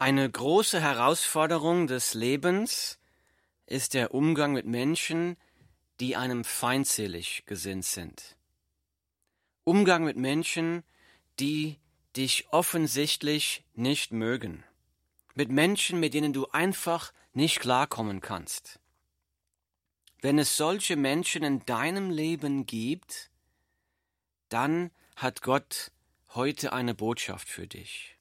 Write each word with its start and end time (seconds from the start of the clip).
Eine 0.00 0.30
große 0.30 0.80
Herausforderung 0.80 1.88
des 1.88 2.14
Lebens 2.14 3.00
ist 3.66 3.94
der 3.94 4.14
Umgang 4.14 4.52
mit 4.52 4.64
Menschen, 4.64 5.36
die 5.98 6.14
einem 6.14 6.44
feindselig 6.44 7.42
gesinnt 7.46 7.84
sind. 7.84 8.36
Umgang 9.64 10.04
mit 10.04 10.16
Menschen, 10.16 10.84
die 11.40 11.78
dich 12.16 12.46
offensichtlich 12.52 13.64
nicht 13.74 14.12
mögen. 14.12 14.62
Mit 15.34 15.50
Menschen, 15.50 15.98
mit 15.98 16.14
denen 16.14 16.32
du 16.32 16.46
einfach 16.46 17.12
nicht 17.32 17.58
klarkommen 17.58 18.20
kannst. 18.20 18.78
Wenn 20.20 20.38
es 20.38 20.56
solche 20.56 20.94
Menschen 20.94 21.42
in 21.42 21.66
deinem 21.66 22.10
Leben 22.10 22.66
gibt, 22.66 23.30
dann 24.48 24.92
hat 25.16 25.42
Gott 25.42 25.90
heute 26.34 26.72
eine 26.72 26.94
Botschaft 26.94 27.48
für 27.48 27.66
dich. 27.66 28.17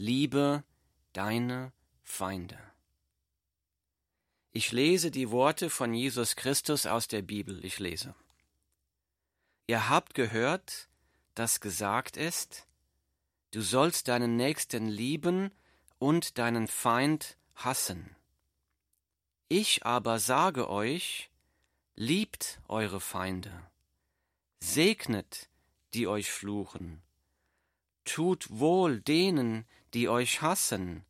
Liebe 0.00 0.62
deine 1.12 1.72
Feinde. 2.04 2.56
Ich 4.52 4.70
lese 4.70 5.10
die 5.10 5.32
Worte 5.32 5.70
von 5.70 5.92
Jesus 5.92 6.36
Christus 6.36 6.86
aus 6.86 7.08
der 7.08 7.22
Bibel. 7.22 7.64
Ich 7.64 7.80
lese. 7.80 8.14
Ihr 9.66 9.88
habt 9.88 10.14
gehört, 10.14 10.88
dass 11.34 11.60
gesagt 11.60 12.16
ist, 12.16 12.68
du 13.50 13.60
sollst 13.60 14.06
deinen 14.06 14.36
Nächsten 14.36 14.86
lieben 14.86 15.50
und 15.98 16.38
deinen 16.38 16.68
Feind 16.68 17.36
hassen. 17.56 18.14
Ich 19.48 19.84
aber 19.84 20.20
sage 20.20 20.70
euch, 20.70 21.28
liebt 21.96 22.60
eure 22.68 23.00
Feinde, 23.00 23.68
segnet, 24.60 25.48
die 25.92 26.06
euch 26.06 26.30
fluchen, 26.30 27.02
tut 28.08 28.46
wohl 28.50 29.00
denen, 29.00 29.66
die 29.94 30.08
euch 30.08 30.42
hassen, 30.42 31.04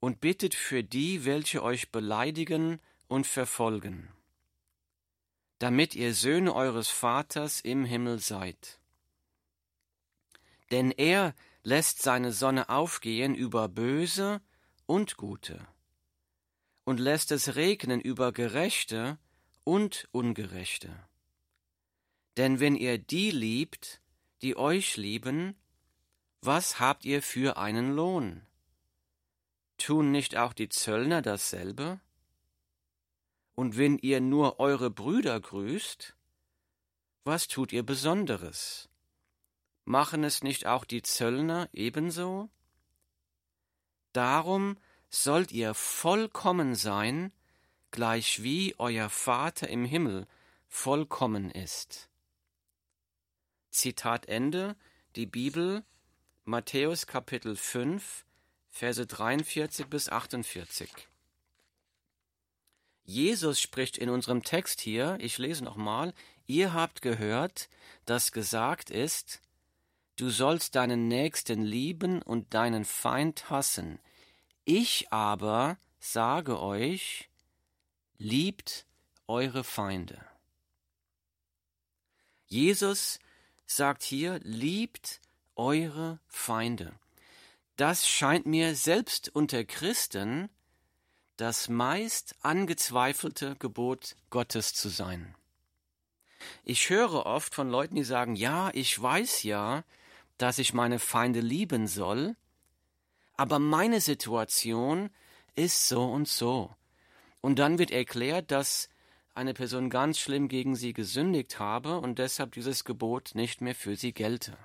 und 0.00 0.20
bittet 0.20 0.54
für 0.54 0.84
die, 0.84 1.24
welche 1.24 1.62
euch 1.62 1.90
beleidigen 1.90 2.78
und 3.08 3.26
verfolgen, 3.26 4.10
damit 5.58 5.94
ihr 5.94 6.12
Söhne 6.12 6.54
eures 6.54 6.90
Vaters 6.90 7.60
im 7.60 7.86
Himmel 7.86 8.18
seid. 8.18 8.80
Denn 10.70 10.90
er 10.90 11.34
lässt 11.62 12.02
seine 12.02 12.32
Sonne 12.32 12.68
aufgehen 12.68 13.34
über 13.34 13.68
Böse 13.68 14.42
und 14.84 15.16
Gute, 15.16 15.66
und 16.84 17.00
lässt 17.00 17.32
es 17.32 17.56
regnen 17.56 18.00
über 18.00 18.32
Gerechte 18.32 19.18
und 19.64 20.06
Ungerechte. 20.12 20.94
Denn 22.36 22.60
wenn 22.60 22.76
ihr 22.76 22.98
die 22.98 23.30
liebt, 23.30 24.02
die 24.42 24.56
euch 24.56 24.98
lieben, 24.98 25.56
was 26.46 26.80
habt 26.80 27.04
ihr 27.04 27.22
für 27.22 27.56
einen 27.56 27.94
Lohn? 27.94 28.46
Tun 29.78 30.10
nicht 30.10 30.36
auch 30.36 30.52
die 30.52 30.68
Zöllner 30.68 31.22
dasselbe? 31.22 32.00
Und 33.54 33.76
wenn 33.76 33.98
ihr 33.98 34.20
nur 34.20 34.60
eure 34.60 34.90
Brüder 34.90 35.40
grüßt, 35.40 36.14
was 37.24 37.48
tut 37.48 37.72
ihr 37.72 37.82
Besonderes? 37.82 38.88
Machen 39.84 40.24
es 40.24 40.42
nicht 40.42 40.66
auch 40.66 40.84
die 40.84 41.02
Zöllner 41.02 41.68
ebenso? 41.72 42.50
Darum 44.12 44.76
sollt 45.08 45.52
ihr 45.52 45.74
vollkommen 45.74 46.74
sein, 46.74 47.32
gleichwie 47.90 48.74
euer 48.78 49.08
Vater 49.08 49.68
im 49.68 49.84
Himmel 49.84 50.26
vollkommen 50.68 51.50
ist. 51.50 52.08
Zitat 53.70 54.26
Ende, 54.26 54.76
die 55.16 55.26
Bibel, 55.26 55.84
Matthäus 56.46 57.06
Kapitel 57.06 57.56
5, 57.56 58.26
Verse 58.68 59.06
43 59.06 59.86
bis 59.86 60.10
48. 60.10 60.90
Jesus 63.04 63.60
spricht 63.60 63.96
in 63.96 64.10
unserem 64.10 64.42
Text 64.42 64.82
hier, 64.82 65.16
ich 65.20 65.38
lese 65.38 65.64
nochmal, 65.64 66.12
ihr 66.46 66.74
habt 66.74 67.00
gehört, 67.00 67.70
dass 68.04 68.30
gesagt 68.30 68.90
ist, 68.90 69.40
Du 70.16 70.28
sollst 70.30 70.76
deinen 70.76 71.08
Nächsten 71.08 71.62
lieben 71.62 72.22
und 72.22 72.54
deinen 72.54 72.84
Feind 72.84 73.50
hassen. 73.50 73.98
Ich 74.64 75.12
aber 75.12 75.76
sage 75.98 76.60
euch, 76.60 77.30
liebt 78.18 78.86
eure 79.26 79.64
Feinde. 79.64 80.24
Jesus 82.46 83.18
sagt 83.66 84.04
hier, 84.04 84.38
liebt 84.44 85.20
eure 85.56 86.18
Feinde. 86.26 86.92
Das 87.76 88.08
scheint 88.08 88.46
mir 88.46 88.76
selbst 88.76 89.28
unter 89.34 89.64
Christen 89.64 90.48
das 91.36 91.68
meist 91.68 92.36
angezweifelte 92.42 93.56
Gebot 93.58 94.16
Gottes 94.30 94.72
zu 94.72 94.88
sein. 94.88 95.34
Ich 96.62 96.90
höre 96.90 97.26
oft 97.26 97.54
von 97.54 97.68
Leuten, 97.70 97.96
die 97.96 98.04
sagen, 98.04 98.36
ja, 98.36 98.70
ich 98.72 99.00
weiß 99.00 99.42
ja, 99.42 99.82
dass 100.38 100.58
ich 100.58 100.74
meine 100.74 100.98
Feinde 100.98 101.40
lieben 101.40 101.88
soll, 101.88 102.36
aber 103.36 103.58
meine 103.58 104.00
Situation 104.00 105.10
ist 105.56 105.88
so 105.88 106.04
und 106.04 106.28
so. 106.28 106.70
Und 107.40 107.58
dann 107.58 107.78
wird 107.78 107.90
erklärt, 107.90 108.50
dass 108.50 108.88
eine 109.34 109.54
Person 109.54 109.90
ganz 109.90 110.20
schlimm 110.20 110.46
gegen 110.48 110.76
sie 110.76 110.92
gesündigt 110.92 111.58
habe 111.58 111.98
und 111.98 112.20
deshalb 112.20 112.52
dieses 112.52 112.84
Gebot 112.84 113.32
nicht 113.34 113.60
mehr 113.60 113.74
für 113.74 113.96
sie 113.96 114.12
gelte. 114.12 114.56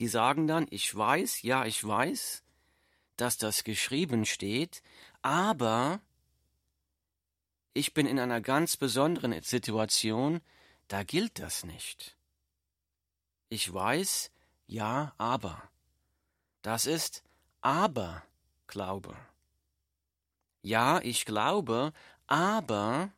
Die 0.00 0.08
sagen 0.08 0.46
dann, 0.46 0.66
ich 0.70 0.94
weiß, 0.94 1.42
ja, 1.42 1.64
ich 1.64 1.86
weiß, 1.86 2.42
dass 3.16 3.38
das 3.38 3.64
geschrieben 3.64 4.24
steht, 4.24 4.82
aber 5.22 6.00
ich 7.72 7.94
bin 7.94 8.06
in 8.06 8.18
einer 8.18 8.40
ganz 8.40 8.76
besonderen 8.76 9.40
Situation, 9.42 10.40
da 10.88 11.02
gilt 11.02 11.38
das 11.38 11.64
nicht. 11.64 12.16
Ich 13.48 13.72
weiß, 13.72 14.30
ja, 14.66 15.14
aber. 15.18 15.62
Das 16.62 16.86
ist 16.86 17.22
Aber-Glaube. 17.60 19.16
Ja, 20.62 21.00
ich 21.02 21.24
glaube, 21.24 21.92
aber 22.26 23.12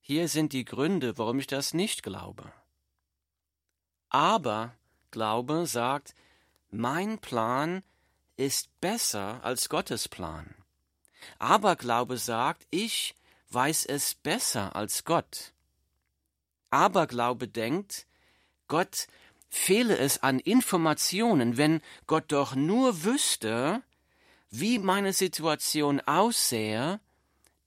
hier 0.00 0.28
sind 0.28 0.52
die 0.52 0.64
Gründe, 0.64 1.18
warum 1.18 1.38
ich 1.38 1.46
das 1.46 1.74
nicht 1.74 2.02
glaube. 2.02 2.52
Aber 4.08 4.74
Glaube 5.12 5.66
sagt, 5.66 6.14
mein 6.70 7.18
Plan 7.18 7.84
ist 8.36 8.68
besser 8.80 9.44
als 9.44 9.68
Gottes 9.68 10.08
Plan. 10.08 10.54
Aber 11.38 11.76
Glaube 11.76 12.18
sagt, 12.18 12.66
ich 12.70 13.14
weiß 13.50 13.86
es 13.86 14.14
besser 14.14 14.74
als 14.74 15.04
Gott. 15.04 15.52
Aber 16.70 17.06
Glaube 17.06 17.46
denkt, 17.46 18.06
Gott 18.66 19.06
fehle 19.48 19.98
es 19.98 20.22
an 20.22 20.40
Informationen, 20.40 21.58
wenn 21.58 21.82
Gott 22.06 22.32
doch 22.32 22.54
nur 22.54 23.04
wüsste, 23.04 23.82
wie 24.48 24.78
meine 24.78 25.12
Situation 25.12 26.00
aussähe, 26.00 27.00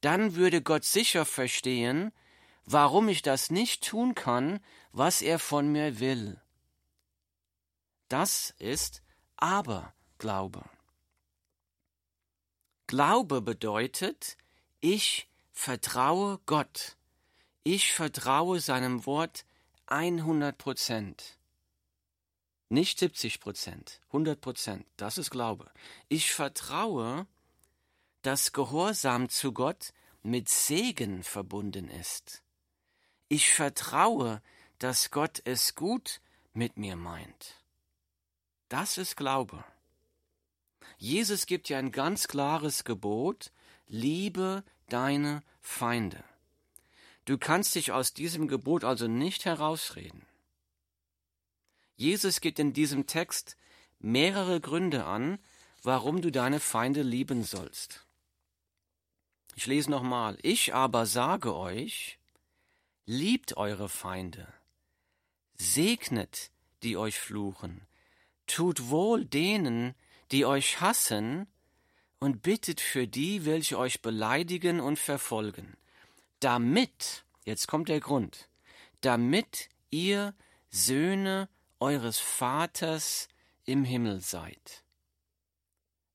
dann 0.01 0.35
würde 0.35 0.61
Gott 0.61 0.83
sicher 0.83 1.25
verstehen, 1.25 2.11
warum 2.65 3.07
ich 3.07 3.21
das 3.21 3.51
nicht 3.51 3.87
tun 3.87 4.15
kann, 4.15 4.59
was 4.91 5.21
er 5.21 5.39
von 5.39 5.71
mir 5.71 5.99
will. 5.99 6.41
Das 8.07 8.53
ist 8.59 9.01
Aberglaube. 9.37 10.63
Glaube 12.87 13.41
bedeutet, 13.41 14.37
ich 14.79 15.27
vertraue 15.51 16.39
Gott. 16.45 16.97
Ich 17.63 17.93
vertraue 17.93 18.59
seinem 18.59 19.07
Wort 19.07 19.45
100 19.87 20.55
Prozent. 20.55 21.39
Nicht 22.69 22.99
70 22.99 23.39
Prozent, 23.39 24.01
100 24.07 24.39
Prozent. 24.39 24.85
Das 24.97 25.17
ist 25.17 25.31
Glaube. 25.31 25.71
Ich 26.07 26.31
vertraue, 26.31 27.25
dass 28.21 28.53
Gehorsam 28.53 29.29
zu 29.29 29.51
Gott 29.51 29.93
mit 30.21 30.49
Segen 30.49 31.23
verbunden 31.23 31.89
ist. 31.89 32.43
Ich 33.29 33.51
vertraue, 33.51 34.43
dass 34.77 35.09
Gott 35.09 35.41
es 35.45 35.73
gut 35.73 36.21
mit 36.53 36.77
mir 36.77 36.95
meint. 36.95 37.64
Das 38.75 38.97
ist 38.97 39.15
Glaube. 39.15 39.63
Jesus 40.97 41.45
gibt 41.45 41.69
ja 41.69 41.79
ein 41.79 41.93
ganz 41.93 42.27
klares 42.27 42.83
Gebot, 42.83 43.53
liebe 43.87 44.65
deine 44.89 45.43
Feinde. 45.61 46.21
Du 47.23 47.37
kannst 47.37 47.75
dich 47.75 47.93
aus 47.93 48.13
diesem 48.13 48.49
Gebot 48.49 48.83
also 48.83 49.07
nicht 49.07 49.45
herausreden. 49.45 50.25
Jesus 51.95 52.41
gibt 52.41 52.59
in 52.59 52.73
diesem 52.73 53.07
Text 53.07 53.55
mehrere 53.99 54.59
Gründe 54.59 55.05
an, 55.05 55.39
warum 55.81 56.21
du 56.21 56.29
deine 56.29 56.59
Feinde 56.59 57.01
lieben 57.01 57.45
sollst. 57.45 58.05
Ich 59.55 59.67
lese 59.67 59.89
nochmal. 59.89 60.37
Ich 60.41 60.73
aber 60.73 61.05
sage 61.05 61.55
euch, 61.55 62.19
liebt 63.05 63.55
eure 63.55 63.87
Feinde, 63.87 64.51
segnet, 65.53 66.51
die 66.83 66.97
euch 66.97 67.17
fluchen, 67.17 67.87
tut 68.47 68.89
wohl 68.89 69.25
denen, 69.25 69.95
die 70.31 70.45
euch 70.45 70.81
hassen, 70.81 71.47
und 72.19 72.41
bittet 72.41 72.81
für 72.81 73.07
die, 73.07 73.45
welche 73.45 73.77
euch 73.77 74.01
beleidigen 74.01 74.79
und 74.79 74.97
verfolgen, 74.97 75.77
damit, 76.39 77.25
jetzt 77.43 77.67
kommt 77.67 77.89
der 77.89 77.99
Grund, 77.99 78.49
damit 79.01 79.69
ihr 79.91 80.33
Söhne 80.69 81.49
eures 81.79 82.17
Vaters 82.17 83.27
im 83.65 83.83
Himmel 83.83 84.21
seid. 84.21 84.83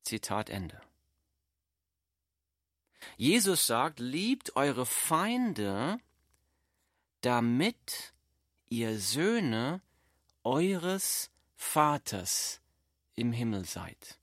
Zitat 0.02 0.50
Ende. 0.50 0.80
Jesus 3.16 3.66
sagt, 3.66 4.00
liebt 4.00 4.56
eure 4.56 4.86
Feinde, 4.86 5.98
damit 7.20 8.12
ihr 8.68 8.98
Söhne 8.98 9.80
eures 10.42 11.30
Vaters 11.60 12.60
im 13.14 13.32
Himmel 13.32 13.64
seid. 13.64 14.18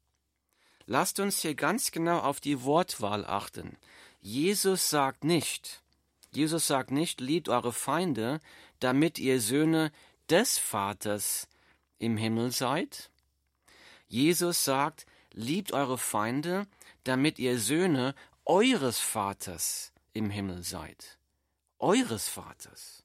Lasst 0.86 1.19
uns 1.22 1.39
hier 1.39 1.56
ganz 1.56 1.92
genau 1.92 2.19
auf 2.19 2.42
die 2.42 2.63
Wortwahl 2.63 3.25
achten. 3.25 3.78
Jesus 4.19 4.89
sagt 4.89 5.24
nicht, 5.24 5.81
Jesus 6.31 6.68
sagt 6.68 6.92
nicht, 6.92 7.22
liebt 7.22 7.48
eure 7.48 7.72
Feinde, 7.72 8.42
damit 8.80 9.18
ihr 9.18 9.39
Söhne 9.39 9.94
des 10.30 10.57
Vaters 10.57 11.48
im 12.00 12.18
Himmel 12.18 12.51
seid. 12.51 13.12
Jesus 14.10 14.66
sagt, 14.66 15.06
liebt 15.31 15.72
eure 15.72 15.98
Feinde, 15.98 16.68
damit 17.06 17.40
ihr 17.40 17.60
Söhne 17.60 18.13
eures 18.44 19.00
Vaters 19.00 19.94
im 20.12 20.31
Himmel 20.31 20.63
seid. 20.63 21.18
Eures 21.80 22.28
Vaters. 22.28 23.04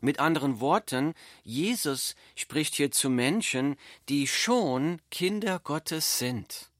Mit 0.00 0.20
anderen 0.20 0.60
Worten, 0.60 1.14
Jesus 1.42 2.14
spricht 2.34 2.74
hier 2.74 2.90
zu 2.90 3.08
Menschen, 3.08 3.76
die 4.08 4.26
schon 4.26 5.00
Kinder 5.10 5.58
Gottes 5.58 6.18
sind. 6.18 6.70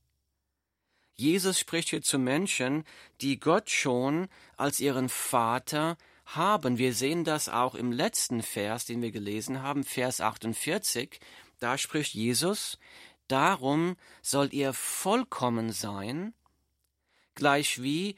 Jesus 1.15 1.59
spricht 1.59 1.89
hier 1.89 2.03
zu 2.03 2.19
Menschen, 2.19 2.85
die 3.23 3.41
Gott 3.41 3.71
schon 3.71 4.29
als 4.59 4.81
ihren 4.81 5.09
Vater 5.09 5.97
haben. 6.27 6.77
Wir 6.77 6.93
sehen 6.93 7.25
das 7.25 7.49
auch 7.49 7.75
im 7.75 7.91
letzten 7.91 8.43
Vers, 8.43 8.85
den 8.85 9.01
wir 9.01 9.13
gelesen 9.13 9.63
haben, 9.63 9.83
Vers 9.83 10.21
48. 10.21 11.19
Da 11.59 11.79
spricht 11.79 12.13
Jesus, 12.13 12.79
darum 13.29 13.97
sollt 14.21 14.53
ihr 14.53 14.75
vollkommen 14.75 15.73
sein, 15.73 16.35
gleich 17.35 17.83
wie 17.83 18.17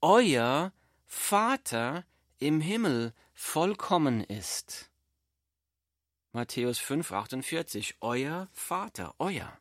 euer 0.00 0.72
Vater 1.06 2.04
im 2.40 2.60
Himmel 2.60 3.12
vollkommen 3.40 4.22
ist. 4.22 4.90
Matthäus 6.32 6.78
5, 6.78 7.10
48. 7.10 7.96
Euer 8.00 8.48
Vater, 8.52 9.14
euer. 9.18 9.58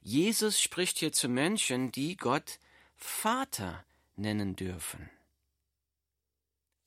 Jesus 0.00 0.60
spricht 0.60 0.98
hier 0.98 1.12
zu 1.12 1.28
Menschen, 1.28 1.92
die 1.92 2.16
Gott 2.16 2.58
Vater 2.96 3.84
nennen 4.16 4.56
dürfen. 4.56 5.10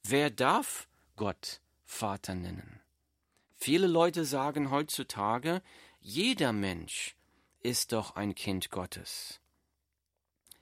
Wer 0.03 0.31
darf 0.31 0.89
Gott 1.15 1.61
Vater 1.85 2.33
nennen? 2.33 2.81
Viele 3.55 3.87
Leute 3.87 4.25
sagen 4.25 4.71
heutzutage, 4.71 5.61
jeder 5.99 6.51
Mensch 6.51 7.15
ist 7.59 7.91
doch 7.91 8.15
ein 8.15 8.33
Kind 8.33 8.71
Gottes. 8.71 9.39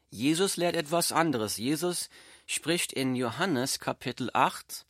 Jesus 0.10 0.58
lehrt 0.58 0.76
etwas 0.76 1.14
anderes. 1.14 1.58
Jesus 1.58 2.10
spricht 2.46 2.92
in 2.92 3.16
Johannes 3.16 3.80
Kapitel 3.80 4.30
8 4.34 4.86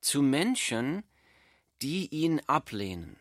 zu 0.00 0.22
Menschen, 0.22 1.04
die 1.82 2.08
ihn 2.08 2.40
ablehnen. 2.46 3.16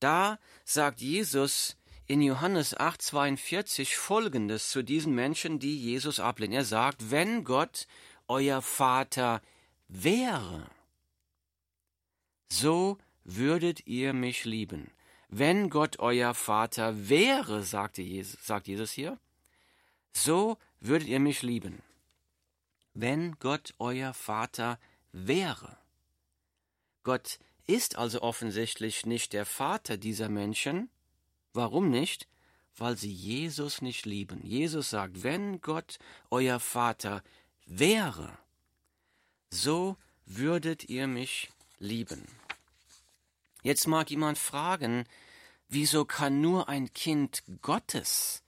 Da 0.00 0.38
sagt 0.64 1.00
Jesus 1.00 1.76
in 2.06 2.20
Johannes 2.20 2.76
8:42 2.76 3.96
folgendes 3.96 4.70
zu 4.70 4.82
diesen 4.82 5.14
Menschen, 5.14 5.58
die 5.58 5.78
Jesus 5.78 6.20
ablehnen. 6.20 6.54
Er 6.54 6.64
sagt, 6.64 7.10
wenn 7.10 7.44
Gott 7.44 7.86
euer 8.28 8.60
Vater 8.60 9.40
wäre, 9.88 10.70
so 12.48 12.98
würdet 13.24 13.86
ihr 13.86 14.12
mich 14.12 14.44
lieben. 14.44 14.90
Wenn 15.28 15.70
Gott 15.70 15.98
euer 15.98 16.34
Vater 16.34 17.08
wäre, 17.08 17.62
sagte 17.62 18.02
Jesus, 18.02 18.44
sagt 18.44 18.68
Jesus 18.68 18.92
hier, 18.92 19.18
so 20.12 20.58
würdet 20.80 21.08
ihr 21.08 21.20
mich 21.20 21.42
lieben. 21.42 21.82
Wenn 22.94 23.36
Gott 23.38 23.74
euer 23.78 24.14
Vater 24.14 24.78
wäre. 25.12 25.76
Gott 27.02 27.38
ist 27.66 27.96
also 27.96 28.22
offensichtlich 28.22 29.06
nicht 29.06 29.32
der 29.32 29.46
Vater 29.46 29.96
dieser 29.96 30.28
Menschen. 30.28 30.90
Warum 31.52 31.90
nicht? 31.90 32.28
Weil 32.76 32.96
sie 32.96 33.12
Jesus 33.12 33.82
nicht 33.82 34.06
lieben. 34.06 34.44
Jesus 34.44 34.90
sagt, 34.90 35.22
wenn 35.22 35.60
Gott 35.60 35.98
euer 36.30 36.60
Vater 36.60 37.22
wäre, 37.66 38.36
so 39.50 39.96
würdet 40.26 40.88
ihr 40.88 41.06
mich 41.06 41.50
lieben. 41.78 42.26
Jetzt 43.62 43.86
mag 43.86 44.10
jemand 44.10 44.38
fragen, 44.38 45.04
wieso 45.68 46.04
kann 46.04 46.40
nur 46.40 46.68
ein 46.68 46.92
Kind 46.92 47.42
Gottes, 47.62 48.42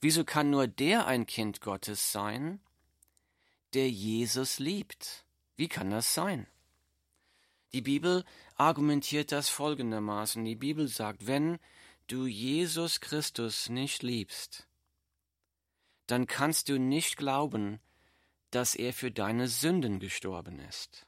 wieso 0.00 0.24
kann 0.24 0.50
nur 0.50 0.68
der 0.68 1.06
ein 1.06 1.26
Kind 1.26 1.60
Gottes 1.60 2.12
sein, 2.12 2.60
der 3.74 3.90
Jesus 3.90 4.58
liebt? 4.58 5.24
Wie 5.56 5.68
kann 5.68 5.90
das 5.90 6.14
sein? 6.14 6.46
Die 7.72 7.82
Bibel 7.82 8.24
argumentiert 8.56 9.32
das 9.32 9.48
folgendermaßen. 9.48 10.44
Die 10.44 10.56
Bibel 10.56 10.88
sagt, 10.88 11.26
wenn 11.26 11.58
du 12.08 12.26
Jesus 12.26 13.00
Christus 13.00 13.68
nicht 13.68 14.02
liebst, 14.02 14.66
dann 16.06 16.26
kannst 16.26 16.68
du 16.68 16.78
nicht 16.78 17.16
glauben, 17.16 17.78
dass 18.50 18.74
er 18.74 18.92
für 18.92 19.12
deine 19.12 19.46
Sünden 19.46 20.00
gestorben 20.00 20.58
ist. 20.58 21.06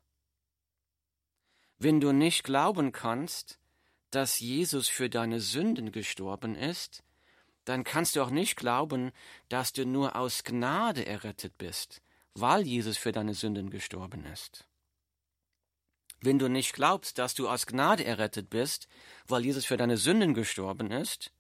Wenn 1.78 2.00
du 2.00 2.12
nicht 2.12 2.44
glauben 2.44 2.92
kannst, 2.92 3.58
dass 4.10 4.38
Jesus 4.38 4.86
für 4.86 5.10
deine 5.10 5.40
Sünden 5.40 5.90
gestorben 5.90 6.54
ist, 6.54 7.02
dann 7.64 7.82
kannst 7.82 8.14
du 8.14 8.22
auch 8.22 8.30
nicht 8.30 8.56
glauben, 8.56 9.10
dass 9.48 9.72
du 9.72 9.84
nur 9.84 10.14
aus 10.14 10.44
Gnade 10.44 11.06
errettet 11.06 11.58
bist, 11.58 12.02
weil 12.34 12.66
Jesus 12.66 12.96
für 12.96 13.12
deine 13.12 13.34
Sünden 13.34 13.70
gestorben 13.70 14.24
ist. 14.24 14.66
Wenn 16.20 16.38
du 16.38 16.48
nicht 16.48 16.72
glaubst, 16.72 17.18
dass 17.18 17.34
du 17.34 17.48
aus 17.48 17.66
Gnade 17.66 18.04
errettet 18.04 18.48
bist, 18.48 18.88
weil 19.26 19.44
Jesus 19.44 19.64
für 19.64 19.76
deine 19.76 19.96
Sünden 19.96 20.34
gestorben 20.34 20.90
ist, 20.90 21.32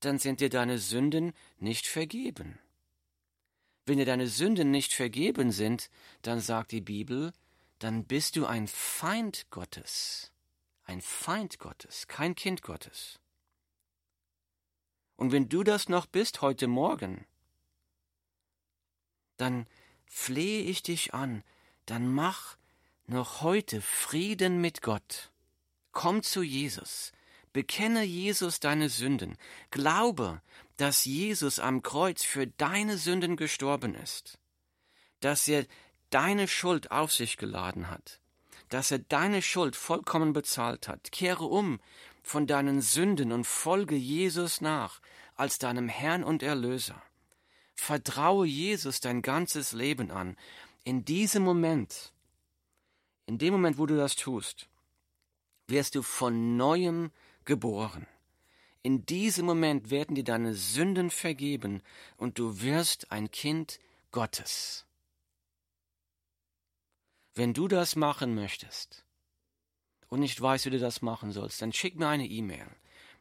dann 0.00 0.18
sind 0.18 0.40
dir 0.40 0.50
deine 0.50 0.78
Sünden 0.78 1.32
nicht 1.56 1.86
vergeben. 1.86 2.58
Wenn 3.86 3.98
dir 3.98 4.04
deine 4.04 4.28
Sünden 4.28 4.70
nicht 4.70 4.92
vergeben 4.92 5.50
sind, 5.52 5.90
dann 6.22 6.40
sagt 6.40 6.72
die 6.72 6.82
Bibel, 6.82 7.32
dann 7.78 8.04
bist 8.04 8.36
du 8.36 8.46
ein 8.46 8.68
Feind 8.68 9.50
Gottes. 9.50 10.32
Ein 10.84 11.00
Feind 11.00 11.58
Gottes, 11.58 12.06
kein 12.06 12.34
Kind 12.34 12.62
Gottes. 12.62 13.18
Und 15.16 15.32
wenn 15.32 15.48
du 15.48 15.62
das 15.64 15.88
noch 15.88 16.06
bist 16.06 16.42
heute 16.42 16.66
Morgen, 16.66 17.26
dann 19.36 19.66
flehe 20.06 20.62
ich 20.62 20.82
dich 20.82 21.14
an, 21.14 21.42
dann 21.86 22.12
mach 22.12 22.56
noch 23.06 23.42
heute 23.42 23.80
Frieden 23.80 24.60
mit 24.60 24.82
Gott. 24.82 25.30
Komm 25.92 26.22
zu 26.22 26.42
Jesus, 26.42 27.12
bekenne 27.52 28.02
Jesus 28.02 28.60
deine 28.60 28.88
Sünden, 28.88 29.36
glaube, 29.70 30.40
dass 30.76 31.04
Jesus 31.04 31.58
am 31.58 31.82
Kreuz 31.82 32.24
für 32.24 32.46
deine 32.46 32.98
Sünden 32.98 33.36
gestorben 33.36 33.94
ist, 33.94 34.38
dass 35.20 35.46
er 35.48 35.66
deine 36.10 36.48
Schuld 36.48 36.90
auf 36.90 37.12
sich 37.12 37.36
geladen 37.36 37.90
hat, 37.90 38.20
dass 38.68 38.90
er 38.90 38.98
deine 38.98 39.42
Schuld 39.42 39.76
vollkommen 39.76 40.32
bezahlt 40.32 40.88
hat. 40.88 41.12
Kehre 41.12 41.44
um 41.44 41.80
von 42.22 42.46
deinen 42.46 42.80
Sünden 42.80 43.32
und 43.32 43.46
folge 43.46 43.96
Jesus 43.96 44.60
nach 44.60 45.00
als 45.36 45.58
deinem 45.58 45.88
Herrn 45.88 46.24
und 46.24 46.42
Erlöser. 46.42 47.02
Vertraue 47.74 48.46
Jesus 48.46 49.00
dein 49.00 49.22
ganzes 49.22 49.72
Leben 49.72 50.10
an. 50.10 50.36
In 50.84 51.04
diesem 51.04 51.42
Moment 51.42 52.12
in 53.26 53.38
dem 53.38 53.54
Moment, 53.54 53.78
wo 53.78 53.86
du 53.86 53.96
das 53.96 54.16
tust, 54.16 54.68
wirst 55.66 55.94
du 55.94 56.02
von 56.02 56.56
neuem 56.56 57.10
geboren. 57.44 58.06
In 58.82 59.06
diesem 59.06 59.46
Moment 59.46 59.90
werden 59.90 60.14
dir 60.14 60.24
deine 60.24 60.54
Sünden 60.54 61.10
vergeben 61.10 61.82
und 62.18 62.38
du 62.38 62.60
wirst 62.60 63.10
ein 63.10 63.30
Kind 63.30 63.80
Gottes. 64.10 64.84
Wenn 67.34 67.54
du 67.54 67.66
das 67.66 67.96
machen 67.96 68.34
möchtest 68.34 69.04
und 70.08 70.20
nicht 70.20 70.40
weißt, 70.40 70.66
wie 70.66 70.70
du 70.70 70.78
das 70.78 71.00
machen 71.00 71.32
sollst, 71.32 71.62
dann 71.62 71.72
schick 71.72 71.96
mir 71.96 72.08
eine 72.08 72.26
E-Mail. 72.26 72.68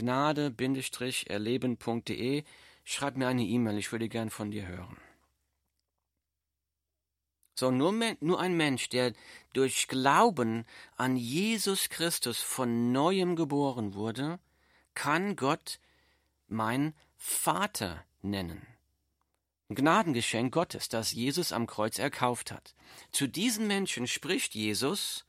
gnade-erleben.de. 0.00 2.44
Schreib 2.84 3.16
mir 3.16 3.28
eine 3.28 3.44
E-Mail, 3.44 3.78
ich 3.78 3.92
würde 3.92 4.08
gern 4.08 4.30
von 4.30 4.50
dir 4.50 4.66
hören. 4.66 4.96
So 7.54 7.70
nur, 7.70 7.92
nur 8.20 8.40
ein 8.40 8.56
Mensch, 8.56 8.88
der 8.88 9.12
durch 9.52 9.86
Glauben 9.86 10.64
an 10.96 11.16
Jesus 11.16 11.90
Christus 11.90 12.40
von 12.40 12.90
neuem 12.90 13.36
geboren 13.36 13.94
wurde, 13.94 14.40
kann 14.94 15.36
Gott 15.36 15.78
mein 16.48 16.94
Vater 17.18 18.02
nennen. 18.22 18.66
Gnadengeschenk 19.74 20.52
Gottes, 20.52 20.88
das 20.88 21.12
Jesus 21.12 21.52
am 21.52 21.66
Kreuz 21.66 21.98
erkauft 21.98 22.50
hat. 22.50 22.74
Zu 23.12 23.26
diesen 23.26 23.66
Menschen 23.66 24.06
spricht 24.06 24.54
Jesus, 24.54 25.24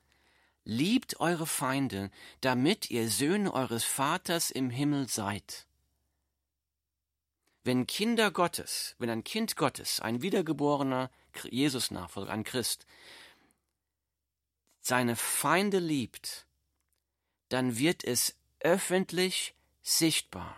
Liebt 0.64 1.20
eure 1.20 1.48
Feinde, 1.48 2.12
damit 2.42 2.92
ihr 2.92 3.10
Söhne 3.10 3.54
eures 3.54 3.84
Vaters 3.84 4.52
im 4.52 4.70
Himmel 4.70 5.08
seid. 5.08 5.66
Wenn 7.64 7.88
Kinder 7.88 8.32
Gottes, 8.32 8.96
wenn 9.00 9.10
ein 9.10 9.24
Kind 9.24 9.56
Gottes, 9.56 10.00
ein 10.00 10.22
wiedergeborener 10.22 11.10
Jesus-Nachfolger, 11.50 12.32
ein 12.32 12.44
Christ, 12.44 12.86
seine 14.82 15.16
Feinde 15.16 15.80
liebt, 15.80 16.46
dann 17.50 17.78
wird 17.78 18.04
es 18.04 18.36
öffentlich 18.60 19.56
sichtbar, 19.82 20.56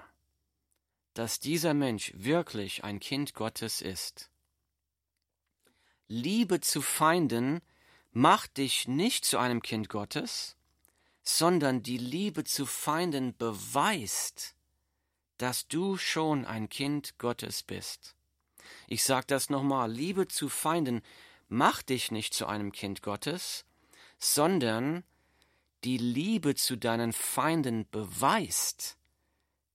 dass 1.13 1.39
dieser 1.39 1.73
Mensch 1.73 2.11
wirklich 2.15 2.83
ein 2.83 2.99
Kind 2.99 3.33
Gottes 3.33 3.81
ist. 3.81 4.29
Liebe 6.07 6.59
zu 6.59 6.81
Feinden 6.81 7.61
macht 8.11 8.57
dich 8.57 8.87
nicht 8.87 9.25
zu 9.25 9.37
einem 9.37 9.61
Kind 9.61 9.89
Gottes, 9.89 10.55
sondern 11.23 11.81
die 11.81 11.97
Liebe 11.97 12.43
zu 12.43 12.65
Feinden 12.65 13.35
beweist, 13.37 14.55
dass 15.37 15.67
du 15.67 15.97
schon 15.97 16.45
ein 16.45 16.69
Kind 16.69 17.17
Gottes 17.17 17.63
bist. 17.63 18.15
Ich 18.87 19.03
sage 19.03 19.25
das 19.27 19.49
nochmal, 19.49 19.91
Liebe 19.91 20.27
zu 20.27 20.49
Feinden 20.49 21.01
macht 21.47 21.89
dich 21.89 22.11
nicht 22.11 22.33
zu 22.33 22.45
einem 22.45 22.71
Kind 22.71 23.01
Gottes, 23.01 23.65
sondern 24.19 25.03
die 25.83 25.97
Liebe 25.97 26.55
zu 26.55 26.77
deinen 26.77 27.13
Feinden 27.13 27.87
beweist, 27.89 28.97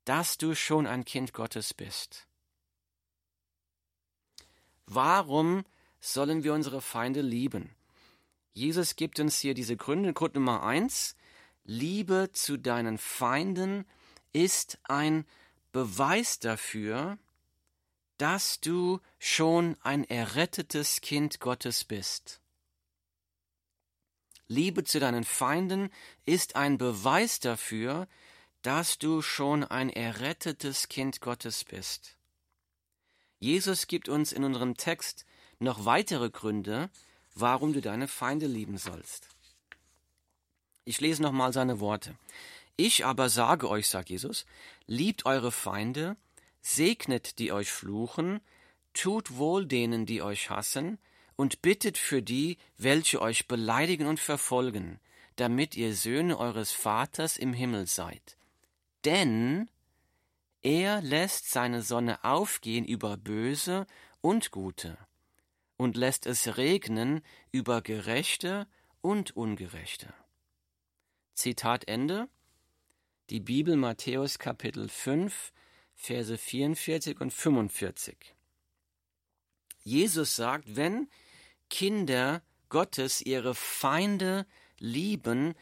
dass 0.08 0.38
du 0.38 0.54
schon 0.54 0.86
ein 0.86 1.04
Kind 1.04 1.34
Gottes 1.34 1.74
bist. 1.74 2.26
Warum 4.86 5.66
sollen 6.00 6.44
wir 6.44 6.54
unsere 6.54 6.80
Feinde 6.80 7.20
lieben? 7.20 7.76
Jesus 8.54 8.96
gibt 8.96 9.20
uns 9.20 9.38
hier 9.38 9.52
diese 9.52 9.76
Gründe. 9.76 10.14
Grund 10.14 10.34
Nummer 10.34 10.62
eins, 10.62 11.14
Liebe 11.64 12.30
zu 12.32 12.56
deinen 12.56 12.96
Feinden 12.96 13.84
ist 14.32 14.78
ein 14.84 15.26
Beweis 15.72 16.38
dafür, 16.38 17.18
dass 18.16 18.60
du 18.60 19.00
schon 19.18 19.76
ein 19.82 20.04
errettetes 20.04 21.02
Kind 21.02 21.38
Gottes 21.38 21.84
bist. 21.84 22.40
Liebe 24.46 24.84
zu 24.84 25.00
deinen 25.00 25.24
Feinden 25.24 25.90
ist 26.24 26.56
ein 26.56 26.78
Beweis 26.78 27.40
dafür, 27.40 28.06
dass 28.06 28.18
du 28.98 29.22
schon 29.22 29.64
ein 29.64 29.90
errettetes 29.90 30.88
Kind 30.88 31.20
Gottes 31.20 31.64
bist. 31.64 32.16
Jesus 33.38 33.86
gibt 33.86 34.08
uns 34.08 34.32
in 34.32 34.44
unserem 34.44 34.76
Text 34.76 35.24
noch 35.60 35.84
weitere 35.84 36.30
Gründe, 36.30 36.90
warum 37.34 37.72
du 37.72 37.80
deine 37.80 38.08
Feinde 38.08 38.46
lieben 38.46 38.78
sollst. 38.78 39.28
Ich 40.84 41.00
lese 41.00 41.22
nochmal 41.22 41.52
seine 41.52 41.80
Worte. 41.80 42.16
Ich 42.76 43.04
aber 43.04 43.28
sage 43.28 43.68
euch, 43.68 43.88
sagt 43.88 44.10
Jesus, 44.10 44.46
liebt 44.86 45.26
eure 45.26 45.52
Feinde, 45.52 46.16
segnet 46.60 47.38
die 47.38 47.52
euch 47.52 47.70
fluchen, 47.70 48.40
tut 48.94 49.36
wohl 49.36 49.66
denen, 49.66 50.06
die 50.06 50.22
euch 50.22 50.50
hassen, 50.50 50.98
und 51.36 51.62
bittet 51.62 51.98
für 51.98 52.22
die, 52.22 52.56
welche 52.78 53.20
euch 53.20 53.46
beleidigen 53.46 54.06
und 54.06 54.18
verfolgen, 54.18 54.98
damit 55.36 55.76
ihr 55.76 55.94
Söhne 55.94 56.38
eures 56.38 56.72
Vaters 56.72 57.36
im 57.36 57.52
Himmel 57.52 57.86
seid. 57.86 58.38
Denn 59.05 59.71
er 60.62 61.00
lässt 61.02 61.50
seine 61.50 61.83
Sonne 61.83 62.25
aufgehen 62.25 62.85
über 62.85 63.17
Böse 63.17 63.87
und 64.21 64.50
Gute 64.50 64.99
und 65.76 65.97
lässt 65.97 66.26
es 66.26 66.57
regnen 66.57 67.23
über 67.52 67.81
Gerechte 67.83 68.67
und 69.00 69.37
Ungerechte. 69.37 70.12
Zitat 71.35 71.87
Ende. 71.87 72.28
Die 73.31 73.40
Bibel 73.40 73.76
Matthäus 73.76 74.38
Kapitel 74.38 74.88
5, 74.88 75.52
Verse 75.95 76.37
44 76.37 77.21
und 77.21 77.33
45. 77.33 78.35
Jesus 79.83 80.35
sagt, 80.35 80.76
wenn 80.76 81.09
Kinder 81.71 82.43
Gottes 82.69 83.21
ihre 83.21 83.55
Feinde 83.55 84.47
lieben, 84.78 85.55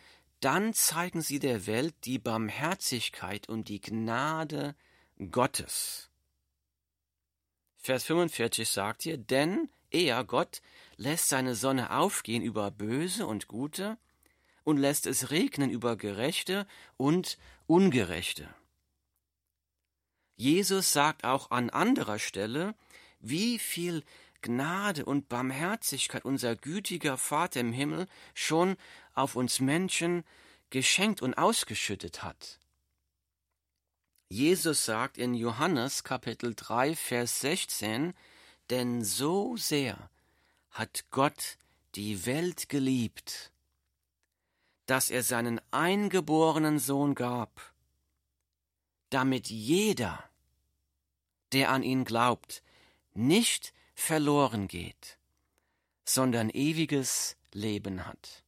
dann 0.46 0.74
zeigen 0.74 1.22
sie 1.22 1.40
der 1.40 1.66
Welt 1.66 1.96
die 2.04 2.20
Barmherzigkeit 2.20 3.48
und 3.48 3.68
die 3.68 3.80
Gnade 3.80 4.76
Gottes. 5.32 6.08
Vers 7.76 8.04
45 8.04 8.68
sagt 8.68 9.02
hier, 9.02 9.18
denn 9.18 9.68
er, 9.90 10.22
Gott, 10.22 10.62
lässt 10.98 11.30
seine 11.30 11.56
Sonne 11.56 11.90
aufgehen 11.90 12.44
über 12.44 12.70
Böse 12.70 13.26
und 13.26 13.48
Gute 13.48 13.98
und 14.62 14.76
lässt 14.76 15.08
es 15.08 15.32
regnen 15.32 15.68
über 15.68 15.96
Gerechte 15.96 16.68
und 16.96 17.38
Ungerechte. 17.66 18.48
Jesus 20.36 20.92
sagt 20.92 21.24
auch 21.24 21.50
an 21.50 21.70
anderer 21.70 22.20
Stelle, 22.20 22.76
wie 23.18 23.58
viel 23.58 24.04
Gnade 24.42 25.06
und 25.06 25.28
Barmherzigkeit 25.28 26.24
unser 26.24 26.54
gütiger 26.54 27.18
Vater 27.18 27.58
im 27.58 27.72
Himmel 27.72 28.06
schon 28.32 28.76
auf 29.16 29.35
uns 29.35 29.61
Menschen 29.61 30.25
geschenkt 30.70 31.23
und 31.23 31.35
ausgeschüttet 31.35 32.23
hat. 32.23 32.61
Jesus 34.28 34.85
sagt 34.85 35.18
in 35.18 35.35
Johannes 35.35 36.02
Kapitel 36.02 36.54
3 36.54 36.96
Vers 36.96 37.40
16, 37.40 38.14
denn 38.70 39.04
so 39.04 39.56
sehr 39.56 40.11
hat 40.70 41.04
Gott 41.11 41.58
die 41.94 42.26
Welt 42.26 42.68
geliebt, 42.68 43.52
dass 44.87 45.11
er 45.11 45.23
seinen 45.23 45.61
eingeborenen 45.70 46.78
Sohn 46.78 47.14
gab, 47.14 47.73
damit 49.11 49.49
jeder, 49.49 50.23
der 51.52 51.70
an 51.70 51.82
ihn 51.82 52.04
glaubt, 52.04 52.62
nicht 53.14 53.73
verloren 53.94 54.68
geht, 54.68 55.18
sondern 56.04 56.50
ewiges 56.50 57.37
Leben 57.52 58.06
hat. 58.06 58.45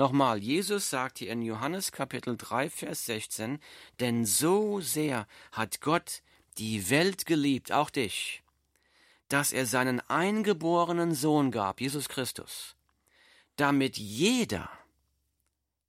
Nochmal, 0.00 0.38
Jesus 0.38 0.88
sagt 0.88 1.18
hier 1.18 1.30
in 1.30 1.42
Johannes 1.42 1.92
Kapitel 1.92 2.34
3, 2.34 2.70
Vers 2.70 3.04
16, 3.04 3.60
denn 4.00 4.24
so 4.24 4.80
sehr 4.80 5.26
hat 5.52 5.82
Gott 5.82 6.22
die 6.56 6.88
Welt 6.88 7.26
geliebt, 7.26 7.70
auch 7.70 7.90
dich, 7.90 8.42
dass 9.28 9.52
er 9.52 9.66
seinen 9.66 10.00
eingeborenen 10.08 11.14
Sohn 11.14 11.50
gab, 11.50 11.82
Jesus 11.82 12.08
Christus, 12.08 12.76
damit 13.56 13.98
jeder, 13.98 14.70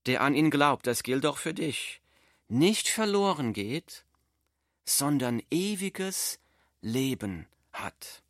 der 0.08 0.20
an 0.20 0.36
ihn 0.36 0.52
glaubt, 0.52 0.88
das 0.88 1.04
gilt 1.04 1.26
auch 1.26 1.38
für 1.38 1.54
dich, 1.54 2.02
nicht 2.50 2.90
verloren 2.90 3.54
geht, 3.54 4.04
sondern 4.84 5.42
ewiges 5.50 6.38
Leben 6.82 7.48
hat. 7.72 8.24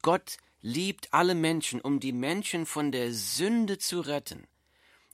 Gott 0.00 0.38
liebt 0.60 1.12
alle 1.12 1.34
Menschen, 1.34 1.80
um 1.80 2.00
die 2.00 2.12
Menschen 2.12 2.66
von 2.66 2.92
der 2.92 3.12
Sünde 3.12 3.78
zu 3.78 4.00
retten, 4.00 4.46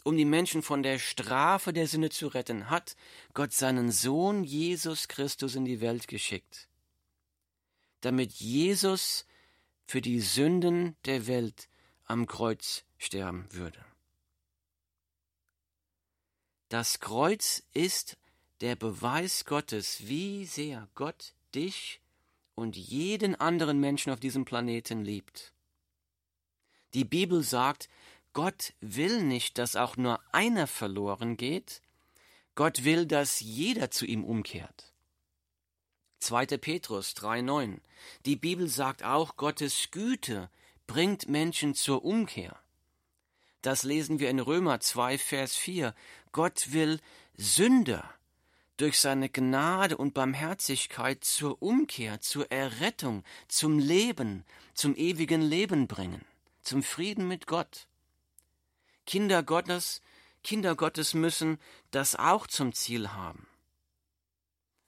um 0.03 0.17
die 0.17 0.25
Menschen 0.25 0.63
von 0.63 0.83
der 0.83 0.99
Strafe 0.99 1.73
der 1.73 1.87
Sünde 1.87 2.11
zu 2.11 2.29
retten, 2.29 2.71
hat 2.71 2.97
Gott 3.33 3.53
seinen 3.53 3.91
Sohn 3.91 4.45
Jesus 4.45 5.09
Christus 5.09 5.55
in 5.55 5.65
die 5.65 5.81
Welt 5.81 6.09
geschickt 6.09 6.69
damit 8.05 8.33
Jesus 8.35 9.27
für 9.87 10.03
die 10.03 10.21
Sünden 10.21 10.97
der 11.07 11.27
Welt 11.27 11.69
am 12.05 12.27
Kreuz 12.27 12.85
sterben 12.99 13.47
würde. 13.51 13.83
Das 16.69 17.01
Kreuz 17.01 17.63
ist 17.73 18.19
der 18.61 18.77
Beweis 18.77 19.45
Gottes, 19.45 20.07
wie 20.07 20.45
sehr 20.45 20.89
Gott 20.95 21.35
dich 21.55 22.01
und 22.55 22.77
jeden 22.77 23.35
anderen 23.35 23.81
Menschen 23.81 24.13
auf 24.13 24.21
diesem 24.21 24.45
Planeten 24.45 25.05
liebt. 25.05 25.53
Die 26.95 27.05
Bibel 27.05 27.43
sagt, 27.43 27.89
Gott 28.33 28.73
will 28.81 29.23
nicht, 29.23 29.59
dass 29.59 29.77
auch 29.77 29.97
nur 29.97 30.21
einer 30.33 30.67
verloren 30.67 31.37
geht, 31.37 31.83
Gott 32.55 32.85
will, 32.85 33.07
dass 33.07 33.41
jeder 33.41 33.91
zu 33.91 34.07
ihm 34.07 34.25
umkehrt. 34.25 34.93
2. 36.21 36.47
Petrus 36.59 37.11
3,9. 37.11 37.81
Die 38.25 38.37
Bibel 38.37 38.69
sagt 38.69 39.03
auch, 39.03 39.37
Gottes 39.37 39.91
Güte 39.91 40.51
bringt 40.87 41.29
Menschen 41.29 41.75
zur 41.75 42.05
Umkehr. 42.05 42.59
Das 43.63 43.83
lesen 43.83 44.21
wir 44.21 44.31
in 44.31 44.41
Römer 44.41 44.81
2, 44.81 45.19
Vers 45.19 45.57
4. 45.57 45.95
Gott 46.33 46.73
will 46.73 47.01
Sünder 47.37 48.09
durch 48.77 48.99
seine 48.99 49.29
Gnade 49.29 49.97
und 49.97 50.15
Barmherzigkeit 50.15 51.25
zur 51.25 51.63
Umkehr, 51.63 52.21
zur 52.21 52.51
Errettung, 52.51 53.23
zum 53.49 53.79
Leben, 53.79 54.45
zum 54.75 54.97
ewigen 54.97 55.43
Leben 55.43 55.87
bringen, 55.87 56.25
zum 56.63 56.83
Frieden 56.83 57.29
mit 57.29 57.47
Gott. 57.47 57.87
Kinder 59.07 59.43
Gottes, 59.43 60.03
Kinder 60.43 60.75
Gottes 60.75 61.15
müssen 61.15 61.59
das 61.91 62.17
auch 62.17 62.47
zum 62.47 62.73
Ziel 62.73 63.11
haben. 63.13 63.47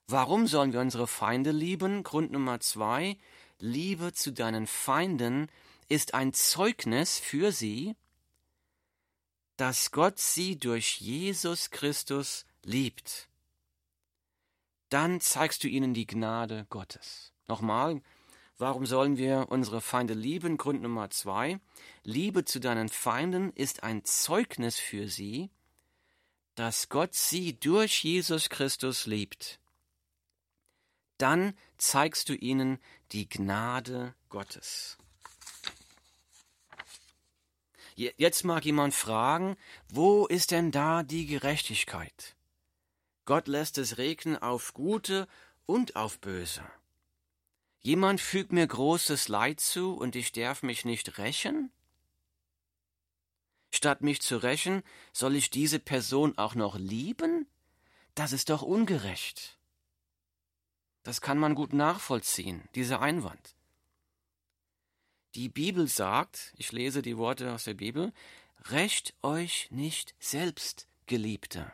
Warum 0.09 0.47
sollen 0.47 0.73
wir 0.73 0.81
unsere 0.81 1.07
Feinde 1.07 1.51
lieben? 1.51 2.03
Grund 2.03 2.31
Nummer 2.31 2.61
zwei. 2.61 3.17
Liebe 3.59 4.13
zu 4.13 4.33
deinen 4.33 4.67
Feinden 4.67 5.49
ist 5.89 6.15
ein 6.15 6.33
Zeugnis 6.33 7.19
für 7.19 7.53
sie, 7.53 7.97
dass 9.57 9.91
Gott 9.91 10.19
sie 10.19 10.59
durch 10.59 11.01
Jesus 11.01 11.71
Christus 11.71 12.45
liebt. 12.63 13.29
Dann 14.89 15.21
zeigst 15.21 15.65
du 15.65 15.69
ihnen 15.69 15.95
die 15.95 16.07
Gnade 16.07 16.67
Gottes. 16.71 17.33
Nochmal, 17.49 18.03
warum 18.59 18.87
sollen 18.87 19.17
wir 19.17 19.47
unsere 19.49 19.81
Feinde 19.81 20.15
lieben? 20.15 20.57
Grund 20.57 20.83
Nummer 20.83 21.11
zwei. 21.11 21.59
Liebe 22.03 22.45
zu 22.45 22.61
deinen 22.61 22.89
Feinden 22.89 23.53
ist 23.53 23.83
ein 23.83 24.05
Zeugnis 24.05 24.79
für 24.79 25.09
sie, 25.09 25.51
dass 26.55 26.89
Gott 26.89 27.15
sie 27.15 27.59
durch 27.59 28.03
Jesus 28.05 28.49
Christus 28.49 29.07
liebt 29.07 29.61
dann 31.19 31.57
zeigst 31.79 32.29
du 32.29 32.35
ihnen 32.35 32.79
die 33.13 33.29
Gnade 33.29 34.15
Gottes. 34.29 34.99
Jetzt 37.95 38.45
mag 38.45 38.65
jemand 38.67 38.95
fragen, 38.95 39.57
wo 39.89 40.27
ist 40.27 40.51
denn 40.51 40.71
da 40.71 41.03
die 41.03 41.27
Gerechtigkeit? 41.27 42.36
Gott 43.27 43.49
lässt 43.49 43.77
es 43.77 43.99
regnen 43.99 44.39
auf 44.39 44.73
Gute 44.73 45.29
und 45.67 45.97
auf 45.97 46.19
Böse. 46.21 46.65
Jemand 47.81 48.21
fügt 48.21 48.53
mir 48.53 48.67
großes 48.67 49.29
Leid 49.29 49.61
zu 49.61 49.95
und 49.95 50.17
ich 50.17 50.33
darf 50.33 50.63
mich 50.63 50.85
nicht 50.85 51.19
rächen? 51.19 51.71
Statt 53.73 54.01
mich 54.01 54.23
zu 54.23 54.39
rächen, 54.39 54.83
soll 55.13 55.37
ich 55.37 55.51
diese 55.51 55.79
Person 55.79 56.39
auch 56.39 56.55
noch 56.55 56.79
lieben? 56.79 57.47
Das 58.15 58.33
ist 58.33 58.49
doch 58.49 58.63
ungerecht. 58.63 59.59
Das 61.03 61.21
kann 61.21 61.39
man 61.39 61.55
gut 61.55 61.73
nachvollziehen, 61.73 62.69
dieser 62.75 63.01
Einwand. 63.01 63.55
Die 65.35 65.49
Bibel 65.49 65.87
sagt, 65.87 66.55
ich 66.57 66.73
lese 66.73 67.03
die 67.03 67.19
Worte 67.19 67.53
aus 67.53 67.65
der 67.65 67.75
Bibel, 67.75 68.13
Rächt 68.71 69.15
euch 69.23 69.69
nicht 69.71 70.15
selbst, 70.19 70.89
Geliebte, 71.07 71.71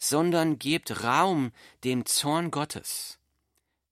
sondern 0.00 0.58
gebt 0.58 1.04
Raum 1.04 1.52
dem 1.84 2.06
Zorn 2.06 2.50
Gottes. 2.50 3.18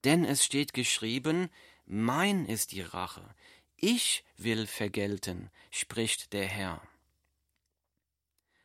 Denn 0.02 0.24
es 0.24 0.44
steht 0.44 0.72
geschrieben, 0.72 1.50
Mein 1.86 2.46
ist 2.46 2.72
die 2.72 2.80
Rache, 2.80 3.22
ich 3.76 4.24
will 4.36 4.66
vergelten, 4.66 5.50
spricht 5.70 6.32
der 6.32 6.46
Herr. 6.46 6.82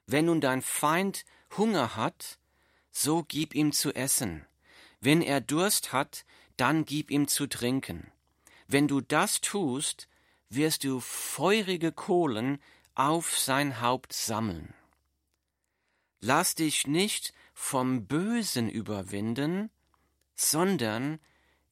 Wenn 0.07 0.25
nun 0.25 0.41
dein 0.41 0.61
Feind 0.61 1.25
Hunger 1.55 1.95
hat, 1.95 2.39
so 2.91 3.23
gib 3.23 3.53
ihm 3.53 3.71
zu 3.73 3.93
essen, 3.93 4.45
wenn 5.01 5.21
er 5.21 5.41
Durst 5.41 5.91
hat, 5.91 6.25
dann 6.57 6.85
gib 6.85 7.11
ihm 7.11 7.27
zu 7.27 7.47
trinken. 7.47 8.11
Wenn 8.67 8.87
du 8.87 9.01
das 9.01 9.41
tust, 9.41 10.07
wirst 10.49 10.83
du 10.83 10.99
feurige 10.99 11.91
Kohlen 11.91 12.61
auf 12.95 13.37
sein 13.37 13.81
Haupt 13.81 14.13
sammeln. 14.13 14.73
Lass 16.25 16.55
dich 16.55 16.87
nicht 16.87 17.33
vom 17.53 18.07
Bösen 18.07 18.69
überwinden, 18.69 19.69
sondern 20.35 21.19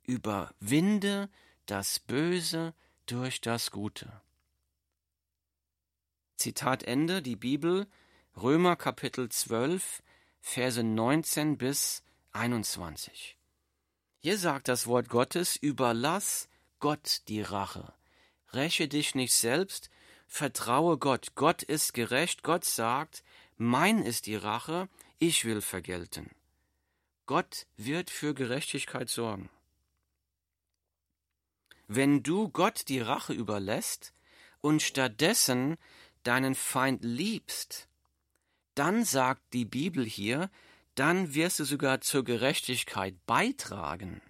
überwinde 0.03 1.29
das 1.67 1.99
Böse 1.99 2.73
durch 3.05 3.39
das 3.39 3.71
Gute. 3.71 4.21
Zitat 6.35 6.83
Ende, 6.83 7.21
die 7.21 7.37
Bibel, 7.37 7.87
Römer 8.35 8.75
Kapitel 8.75 9.29
12, 9.29 10.03
Verse 10.41 10.83
19 10.83 11.57
bis 11.57 12.03
21. 12.33 13.37
Hier 14.17 14.37
sagt 14.37 14.67
das 14.67 14.85
Wort 14.85 15.07
Gottes, 15.07 15.55
überlass 15.55 16.49
Gott 16.81 17.21
die 17.29 17.41
Rache. 17.41 17.93
Räche 18.51 18.89
dich 18.89 19.15
nicht 19.15 19.33
selbst, 19.33 19.89
vertraue 20.27 20.97
Gott. 20.97 21.35
Gott 21.35 21.63
ist 21.63 21.93
gerecht, 21.93 22.43
Gott 22.43 22.65
sagt, 22.65 23.23
mein 23.61 24.01
ist 24.01 24.25
die 24.25 24.35
Rache, 24.35 24.89
ich 25.19 25.45
will 25.45 25.61
vergelten. 25.61 26.31
Gott 27.27 27.67
wird 27.77 28.09
für 28.09 28.33
Gerechtigkeit 28.33 29.07
sorgen. 29.07 29.51
Wenn 31.87 32.23
du 32.23 32.49
Gott 32.49 32.87
die 32.87 33.01
Rache 33.01 33.33
überlässt 33.33 34.13
und 34.61 34.81
stattdessen 34.81 35.77
deinen 36.23 36.55
Feind 36.55 37.03
liebst, 37.03 37.87
dann 38.73 39.05
sagt 39.05 39.53
die 39.53 39.65
Bibel 39.65 40.05
hier, 40.05 40.49
dann 40.95 41.35
wirst 41.35 41.59
du 41.59 41.63
sogar 41.63 42.01
zur 42.01 42.23
Gerechtigkeit 42.23 43.15
beitragen. 43.27 44.23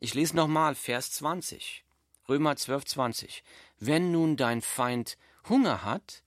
Ich 0.00 0.14
lese 0.14 0.34
nochmal 0.34 0.74
Vers 0.74 1.12
20, 1.12 1.84
Römer 2.28 2.56
12, 2.56 2.86
20. 2.86 3.44
Wenn 3.78 4.10
nun 4.10 4.36
dein 4.36 4.62
Feind 4.62 5.16
Hunger 5.48 5.84
hat, 5.84 6.24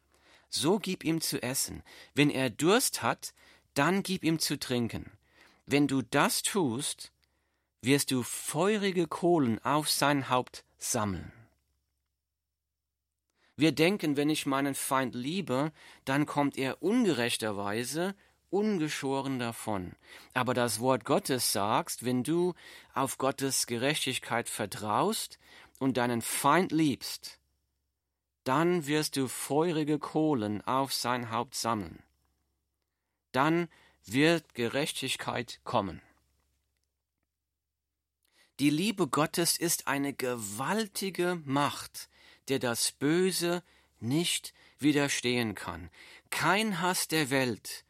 so 0.54 0.80
gib 0.80 1.04
ihm 1.04 1.22
zu 1.22 1.42
essen. 1.42 1.84
Wenn 2.14 2.30
er 2.30 2.50
Durst 2.50 3.02
hat, 3.02 3.34
dann 3.74 4.04
gib 4.04 4.24
ihm 4.24 4.40
zu 4.40 4.60
trinken. 4.60 5.12
Wenn 5.66 5.88
du 5.88 6.02
das 6.02 6.42
tust, 6.44 7.12
wirst 7.82 8.12
du 8.12 8.24
feurige 8.24 9.08
Kohlen 9.08 9.64
auf 9.64 9.90
sein 9.90 10.30
Haupt 10.30 10.64
sammeln. 10.78 11.32
Wir 13.56 13.72
denken, 13.72 14.18
wenn 14.18 14.30
ich 14.30 14.46
meinen 14.46 14.74
Feind 14.74 15.16
liebe, 15.16 15.72
dann 16.06 16.26
kommt 16.26 16.58
er 16.58 16.82
ungerechterweise 16.82 18.16
ungeschoren 18.50 19.40
davon. 19.40 19.94
Aber 20.34 20.54
das 20.54 20.80
Wort 20.80 21.06
Gottes 21.06 21.52
sagst, 21.52 22.06
wenn 22.06 22.24
du 22.24 22.54
auf 22.94 23.18
Gottes 23.18 23.68
Gerechtigkeit 23.68 24.50
vertraust 24.50 25.40
und 25.80 25.98
deinen 25.98 26.22
Feind 26.22 26.72
liebst, 26.72 27.40
dann 28.44 28.88
wirst 28.88 29.16
du 29.16 29.28
feurige 29.28 30.00
Kohlen 30.00 30.62
auf 30.62 30.94
sein 30.94 31.32
Haupt 31.32 31.56
sammeln. 31.56 32.04
Dann 33.32 33.70
wird 34.06 34.54
Gerechtigkeit 34.54 35.60
kommen. 35.64 36.02
Die 38.60 38.70
Liebe 38.70 39.08
Gottes 39.08 39.58
ist 39.58 39.88
eine 39.88 40.14
gewaltige 40.14 41.42
Macht, 41.46 42.10
der 42.50 42.60
das 42.60 42.92
Böse 42.92 43.64
nicht 44.00 44.54
widerstehen 44.78 45.56
kann. 45.56 45.90
Kein 46.30 46.82
Hass 46.82 47.08
der 47.08 47.30
Welt 47.30 47.86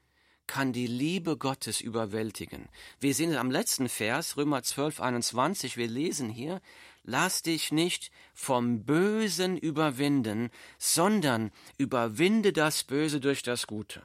kann 0.47 0.71
die 0.71 0.87
Liebe 0.87 1.37
Gottes 1.37 1.81
überwältigen. 1.81 2.69
Wir 2.99 3.13
sehen 3.13 3.35
am 3.35 3.51
letzten 3.51 3.89
Vers, 3.89 4.37
Römer 4.37 4.63
12, 4.63 5.01
21, 5.01 5.77
wir 5.77 5.87
lesen 5.87 6.29
hier, 6.29 6.61
lass 7.03 7.41
dich 7.41 7.71
nicht 7.71 8.11
vom 8.33 8.85
Bösen 8.85 9.57
überwinden, 9.57 10.49
sondern 10.77 11.51
überwinde 11.77 12.53
das 12.53 12.83
Böse 12.83 13.19
durch 13.19 13.43
das 13.43 13.67
Gute. 13.67 14.01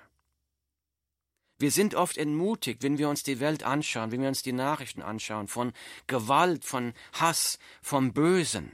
Wir 1.60 1.72
sind 1.72 1.96
oft 1.96 2.16
entmutigt, 2.16 2.84
wenn 2.84 2.98
wir 2.98 3.08
uns 3.08 3.24
die 3.24 3.40
Welt 3.40 3.64
anschauen, 3.64 4.12
wenn 4.12 4.20
wir 4.20 4.28
uns 4.28 4.42
die 4.42 4.52
Nachrichten 4.52 5.02
anschauen, 5.02 5.48
von 5.48 5.72
Gewalt, 6.06 6.64
von 6.64 6.94
Hass, 7.14 7.58
vom 7.82 8.12
Bösen. 8.12 8.70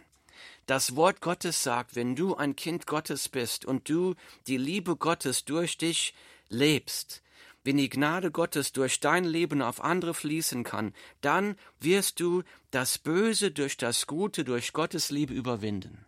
Das 0.66 0.94
Wort 0.96 1.20
Gottes 1.20 1.62
sagt, 1.62 1.94
wenn 1.94 2.14
du 2.14 2.36
ein 2.36 2.56
Kind 2.56 2.86
Gottes 2.86 3.28
bist 3.28 3.64
und 3.64 3.88
du 3.88 4.14
die 4.46 4.58
Liebe 4.58 4.96
Gottes 4.96 5.44
durch 5.44 5.78
dich 5.78 6.14
lebst, 6.48 7.23
wenn 7.64 7.78
die 7.78 7.88
Gnade 7.88 8.30
Gottes 8.30 8.72
durch 8.72 9.00
dein 9.00 9.24
Leben 9.24 9.62
auf 9.62 9.82
andere 9.82 10.14
fließen 10.14 10.64
kann, 10.64 10.94
dann 11.22 11.56
wirst 11.80 12.20
du 12.20 12.42
das 12.70 12.98
Böse 12.98 13.50
durch 13.50 13.76
das 13.78 14.06
Gute, 14.06 14.44
durch 14.44 14.72
Gottes 14.72 15.10
Liebe 15.10 15.32
überwinden. 15.32 16.06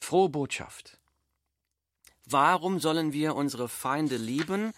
Frohe 0.00 0.28
Botschaft. 0.28 0.98
Warum 2.26 2.80
sollen 2.80 3.12
wir 3.12 3.36
unsere 3.36 3.68
Feinde 3.68 4.16
lieben? 4.16 4.72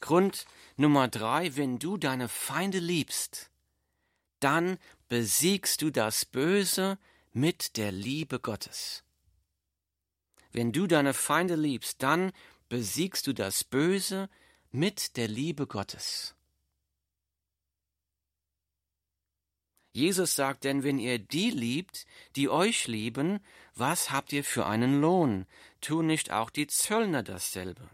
Grund 0.00 0.46
Nummer 0.76 1.08
drei, 1.08 1.56
wenn 1.56 1.78
du 1.78 1.96
deine 1.98 2.28
Feinde 2.28 2.78
liebst, 2.78 3.50
dann 4.40 4.78
besiegst 5.08 5.82
du 5.82 5.90
das 5.90 6.24
Böse 6.24 6.98
mit 7.32 7.76
der 7.76 7.92
Liebe 7.92 8.40
Gottes. 8.40 9.02
Wenn 10.52 10.72
du 10.72 10.86
deine 10.86 11.12
Feinde 11.12 11.54
liebst, 11.54 12.02
dann 12.02 12.32
besiegst 12.68 13.26
du 13.26 13.34
das 13.34 13.64
Böse 13.64 14.28
mit 14.70 15.16
der 15.16 15.28
Liebe 15.28 15.66
Gottes. 15.66 16.34
Jesus 19.92 20.34
sagt 20.34 20.64
denn, 20.64 20.82
wenn 20.82 20.98
ihr 20.98 21.18
die 21.18 21.50
liebt, 21.50 22.06
die 22.36 22.48
euch 22.48 22.86
lieben, 22.86 23.40
was 23.74 24.10
habt 24.10 24.32
ihr 24.32 24.44
für 24.44 24.66
einen 24.66 25.00
Lohn? 25.00 25.46
Tun 25.80 26.06
nicht 26.06 26.30
auch 26.30 26.50
die 26.50 26.66
Zöllner 26.66 27.22
dasselbe? 27.22 27.88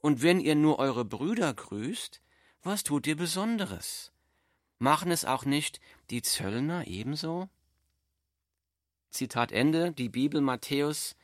Und 0.00 0.22
wenn 0.22 0.38
ihr 0.38 0.54
nur 0.54 0.78
eure 0.78 1.04
Brüder 1.04 1.52
grüßt, 1.52 2.20
Was 2.66 2.82
tut 2.82 3.06
ihr 3.06 3.16
Besonderes? 3.16 4.10
Machen 4.78 5.10
es 5.10 5.26
auch 5.26 5.44
nicht 5.44 5.82
die 6.08 6.22
Zöllner 6.22 6.86
ebenso? 6.86 7.50
Zitat 9.10 9.52
Ende, 9.52 9.92
die 9.92 10.08
Bibel 10.08 10.40
Matthäus 10.40 11.14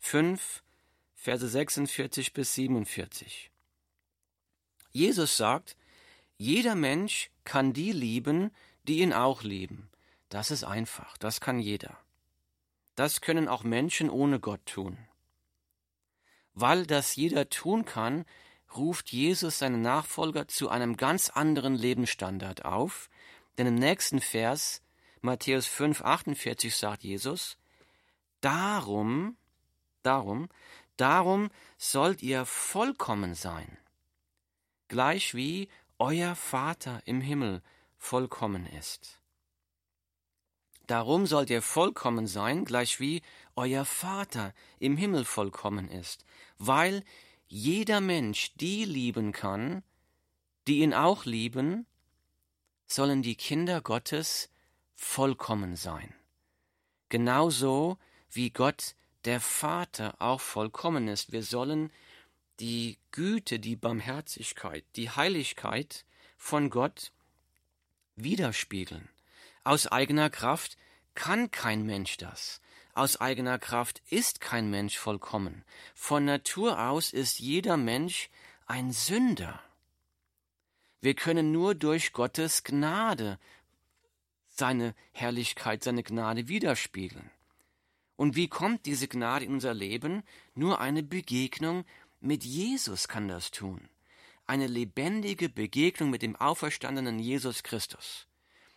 5, 0.00 0.64
Verse 1.14 1.48
46 1.48 2.32
bis 2.32 2.54
47. 2.54 3.52
Jesus 4.90 5.36
sagt, 5.36 5.76
jeder 6.36 6.74
Mensch 6.74 7.30
kann 7.44 7.72
die 7.72 7.92
lieben, 7.92 8.50
die 8.84 9.00
ihn 9.00 9.12
auch 9.12 9.42
lieben. 9.42 9.90
Das 10.28 10.50
ist 10.50 10.64
einfach, 10.64 11.16
das 11.18 11.40
kann 11.40 11.58
jeder. 11.58 11.96
Das 12.94 13.20
können 13.20 13.48
auch 13.48 13.64
Menschen 13.64 14.10
ohne 14.10 14.40
Gott 14.40 14.64
tun. 14.66 14.98
Weil 16.54 16.86
das 16.86 17.16
jeder 17.16 17.48
tun 17.48 17.84
kann, 17.84 18.24
ruft 18.76 19.10
Jesus 19.12 19.58
seine 19.58 19.78
Nachfolger 19.78 20.48
zu 20.48 20.68
einem 20.68 20.96
ganz 20.96 21.30
anderen 21.30 21.74
Lebensstandard 21.74 22.64
auf, 22.64 23.08
denn 23.56 23.66
im 23.66 23.74
nächsten 23.76 24.20
Vers, 24.20 24.82
Matthäus 25.20 25.66
5, 25.66 26.02
48, 26.02 26.74
sagt 26.74 27.04
Jesus, 27.04 27.56
Darum, 28.40 29.36
darum, 30.02 30.48
darum 30.96 31.50
sollt 31.76 32.22
ihr 32.22 32.44
vollkommen 32.44 33.34
sein, 33.34 33.78
gleich 34.88 35.34
wie 35.34 35.68
euer 35.98 36.34
Vater 36.34 37.02
im 37.04 37.20
Himmel 37.20 37.62
vollkommen 37.96 38.66
ist. 38.66 39.20
Darum 40.86 41.26
sollt 41.26 41.50
ihr 41.50 41.60
vollkommen 41.60 42.26
sein, 42.26 42.64
gleich 42.64 42.98
wie 42.98 43.20
euer 43.56 43.84
Vater 43.84 44.54
im 44.78 44.96
Himmel 44.96 45.24
vollkommen 45.24 45.90
ist, 45.90 46.24
weil 46.56 47.04
jeder 47.46 48.00
Mensch 48.00 48.54
die 48.56 48.84
lieben 48.84 49.32
kann, 49.32 49.82
die 50.66 50.78
ihn 50.80 50.94
auch 50.94 51.26
lieben, 51.26 51.86
sollen 52.86 53.22
die 53.22 53.36
Kinder 53.36 53.82
Gottes 53.82 54.50
vollkommen 54.94 55.76
sein. 55.76 56.14
Genauso 57.10 57.98
wie 58.30 58.50
Gott 58.50 58.94
der 59.24 59.40
Vater 59.40 60.14
auch 60.20 60.40
vollkommen 60.40 61.08
ist. 61.08 61.32
Wir 61.32 61.42
sollen 61.42 61.90
die 62.60 62.98
Güte, 63.12 63.58
die 63.58 63.76
Barmherzigkeit, 63.76 64.84
die 64.96 65.10
Heiligkeit 65.10 66.04
von 66.36 66.70
Gott 66.70 67.12
widerspiegeln. 68.16 69.08
Aus 69.64 69.86
eigener 69.86 70.30
Kraft 70.30 70.76
kann 71.14 71.50
kein 71.50 71.84
Mensch 71.84 72.16
das. 72.16 72.60
Aus 72.94 73.20
eigener 73.20 73.58
Kraft 73.58 74.02
ist 74.10 74.40
kein 74.40 74.70
Mensch 74.70 74.98
vollkommen. 74.98 75.64
Von 75.94 76.24
Natur 76.24 76.80
aus 76.88 77.12
ist 77.12 77.38
jeder 77.38 77.76
Mensch 77.76 78.28
ein 78.66 78.92
Sünder. 78.92 79.62
Wir 81.00 81.14
können 81.14 81.52
nur 81.52 81.74
durch 81.74 82.12
Gottes 82.12 82.64
Gnade 82.64 83.38
seine 84.48 84.94
Herrlichkeit, 85.12 85.84
seine 85.84 86.02
Gnade 86.02 86.48
widerspiegeln. 86.48 87.30
Und 88.16 88.34
wie 88.34 88.48
kommt 88.48 88.86
diese 88.86 89.06
Gnade 89.06 89.44
in 89.44 89.52
unser 89.52 89.74
Leben? 89.74 90.24
Nur 90.54 90.80
eine 90.80 91.04
Begegnung 91.04 91.84
mit 92.20 92.44
Jesus 92.44 93.08
kann 93.08 93.28
das 93.28 93.50
tun. 93.50 93.88
Eine 94.46 94.66
lebendige 94.66 95.48
Begegnung 95.48 96.10
mit 96.10 96.22
dem 96.22 96.36
auferstandenen 96.36 97.18
Jesus 97.18 97.62
Christus. 97.62 98.26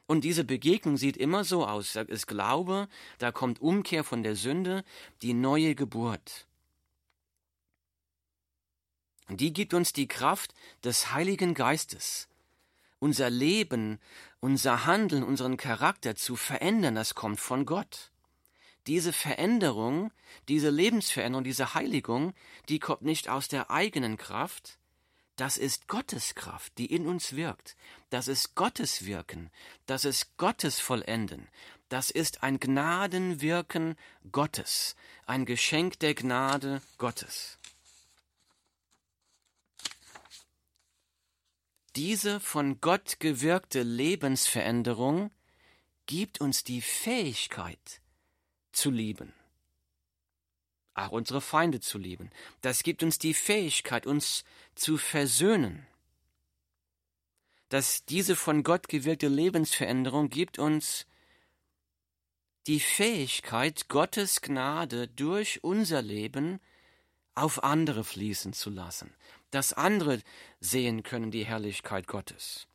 Und 0.05 0.25
diese 0.25 0.43
Begegnung 0.43 0.97
sieht 0.97 1.15
immer 1.15 1.43
so 1.43 1.65
aus. 1.65 1.93
Da 1.93 2.01
ist 2.01 2.27
Glaube, 2.27 2.89
da 3.17 3.31
kommt 3.31 3.61
Umkehr 3.61 4.03
von 4.03 4.23
der 4.23 4.35
Sünde, 4.35 4.83
die 5.21 5.33
neue 5.33 5.73
Geburt. 5.73 6.47
Und 9.29 9.39
die 9.39 9.53
gibt 9.53 9.73
uns 9.73 9.93
die 9.93 10.09
Kraft 10.09 10.53
des 10.83 11.13
Heiligen 11.13 11.53
Geistes. 11.53 12.27
Unser 12.99 13.29
Leben, 13.29 13.99
unser 14.41 14.85
Handeln, 14.85 15.23
unseren 15.23 15.55
Charakter 15.55 16.15
zu 16.15 16.35
verändern, 16.35 16.95
das 16.95 17.15
kommt 17.15 17.39
von 17.39 17.65
Gott. 17.65 18.10
Diese 18.87 19.13
Veränderung, 19.13 20.11
diese 20.47 20.69
Lebensveränderung, 20.69 21.43
diese 21.43 21.73
Heiligung, 21.73 22.33
die 22.69 22.79
kommt 22.79 23.03
nicht 23.03 23.29
aus 23.29 23.47
der 23.47 23.69
eigenen 23.69 24.17
Kraft, 24.17 24.79
das 25.35 25.57
ist 25.57 25.87
Gottes 25.87 26.35
Kraft, 26.35 26.77
die 26.77 26.85
in 26.85 27.07
uns 27.07 27.35
wirkt. 27.35 27.75
Das 28.09 28.27
ist 28.27 28.53
Gottes 28.53 29.05
Wirken. 29.05 29.49
Das 29.87 30.05
ist 30.05 30.37
Gottes 30.37 30.79
Vollenden. 30.79 31.47
Das 31.89 32.11
ist 32.11 32.43
ein 32.43 32.59
Gnadenwirken 32.59 33.95
Gottes, 34.31 34.95
ein 35.25 35.45
Geschenk 35.45 35.99
der 35.99 36.13
Gnade 36.13 36.81
Gottes. 36.97 37.57
Diese 41.95 42.39
von 42.39 42.79
Gott 42.79 43.19
gewirkte 43.19 43.83
Lebensveränderung 43.83 45.31
gibt 46.05 46.39
uns 46.39 46.63
die 46.63 46.81
Fähigkeit 46.81 48.01
zu 48.71 48.89
lieben, 48.89 49.33
auch 50.93 51.11
unsere 51.11 51.41
Feinde 51.41 51.79
zu 51.79 51.97
lieben. 51.97 52.29
Das 52.61 52.83
gibt 52.83 53.03
uns 53.03 53.19
die 53.19 53.33
Fähigkeit, 53.33 54.05
uns 54.05 54.43
zu 54.75 54.97
versöhnen. 54.97 55.85
Dass 57.69 58.05
diese 58.05 58.35
von 58.35 58.63
Gott 58.63 58.89
gewirkte 58.89 59.27
Lebensveränderung 59.27 60.29
gibt 60.29 60.59
uns 60.59 61.05
die 62.67 62.79
Fähigkeit, 62.79 63.87
Gottes 63.89 64.41
Gnade 64.41 65.07
durch 65.07 65.63
unser 65.63 66.01
Leben 66.01 66.59
auf 67.33 67.63
andere 67.63 68.03
fließen 68.03 68.53
zu 68.53 68.69
lassen 68.69 69.15
dass 69.51 69.73
andere 69.73 70.21
sehen 70.59 71.03
können 71.03 71.29
die 71.29 71.45
Herrlichkeit 71.45 72.07
Gottes. 72.07 72.67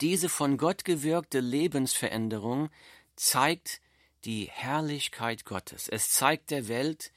Diese 0.00 0.28
von 0.28 0.58
Gott 0.58 0.84
gewirkte 0.84 1.40
Lebensveränderung 1.40 2.70
zeigt 3.16 3.80
die 4.24 4.48
Herrlichkeit 4.50 5.44
Gottes. 5.44 5.88
Es 5.88 6.10
zeigt 6.10 6.50
der 6.50 6.68
Welt, 6.68 7.12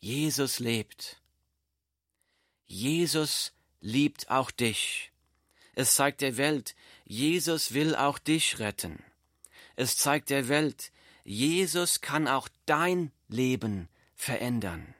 Jesus 0.00 0.58
lebt. 0.58 1.20
Jesus 2.66 3.52
liebt 3.80 4.30
auch 4.30 4.50
dich. 4.50 5.12
Es 5.74 5.94
zeigt 5.94 6.20
der 6.20 6.36
Welt, 6.36 6.74
Jesus 7.04 7.74
will 7.74 7.96
auch 7.96 8.18
dich 8.18 8.58
retten. 8.58 9.02
Es 9.76 9.96
zeigt 9.96 10.30
der 10.30 10.48
Welt, 10.48 10.92
Jesus 11.24 12.00
kann 12.00 12.28
auch 12.28 12.48
dein 12.66 13.10
Leben 13.28 13.88
verändern. 14.14 14.94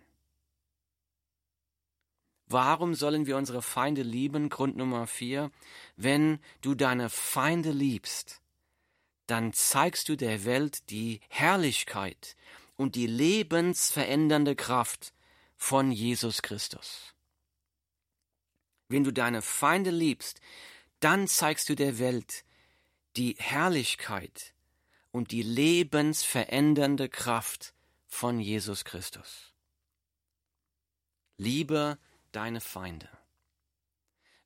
Warum 2.47 2.95
sollen 2.95 3.27
wir 3.27 3.37
unsere 3.37 3.63
Feinde 3.63 4.03
lieben? 4.03 4.49
Grund 4.49 4.77
Nummer 4.77 5.07
vier. 5.07 5.51
Wenn 5.97 6.39
du 6.61 6.75
deine 6.75 7.09
Feinde 7.09 7.71
liebst, 7.71 8.41
dann 9.27 9.53
zeigst 9.53 10.09
du 10.09 10.17
der 10.17 10.45
Welt 10.45 10.91
die 10.91 11.21
Herrlichkeit 11.29 12.37
und 12.77 12.95
die 12.95 13.07
lebensverändernde 13.07 14.57
Kraft 14.57 15.13
von 15.57 15.91
Jesus 15.91 16.43
Christus. 16.43 17.15
Wenn 18.89 19.05
du 19.05 19.13
deine 19.13 19.43
Feinde 19.43 19.91
liebst, 19.91 20.41
dann 21.01 21.27
zeigst 21.29 21.69
du 21.69 21.75
der 21.75 21.99
Welt 21.99 22.45
die 23.17 23.37
Herrlichkeit 23.39 24.55
und 25.11 25.31
die 25.31 25.43
lebensverändernde 25.43 27.09
Kraft 27.09 27.75
von 28.07 28.41
Jesus 28.41 28.85
Christus. 28.85 29.53
Liebe 31.37 31.99
deine 32.33 32.61
Feinde. 32.61 33.09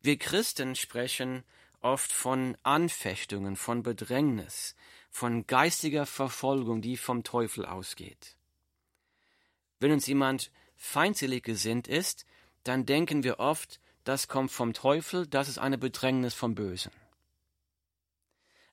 Wir 0.00 0.18
Christen 0.18 0.76
sprechen 0.76 1.44
oft 1.80 2.12
von 2.12 2.56
Anfechtungen, 2.62 3.56
von 3.56 3.82
Bedrängnis, 3.82 4.74
von 5.10 5.46
geistiger 5.46 6.06
Verfolgung, 6.06 6.82
die 6.82 6.96
vom 6.96 7.24
Teufel 7.24 7.64
ausgeht. 7.64 8.36
Wenn 9.80 9.92
uns 9.92 10.06
jemand 10.06 10.50
feindselig 10.76 11.42
gesinnt 11.44 11.88
ist, 11.88 12.24
dann 12.64 12.86
denken 12.86 13.24
wir 13.24 13.38
oft, 13.38 13.80
das 14.04 14.28
kommt 14.28 14.50
vom 14.50 14.72
Teufel, 14.72 15.26
das 15.26 15.48
ist 15.48 15.58
eine 15.58 15.78
Bedrängnis 15.78 16.34
vom 16.34 16.54
Bösen. 16.54 16.92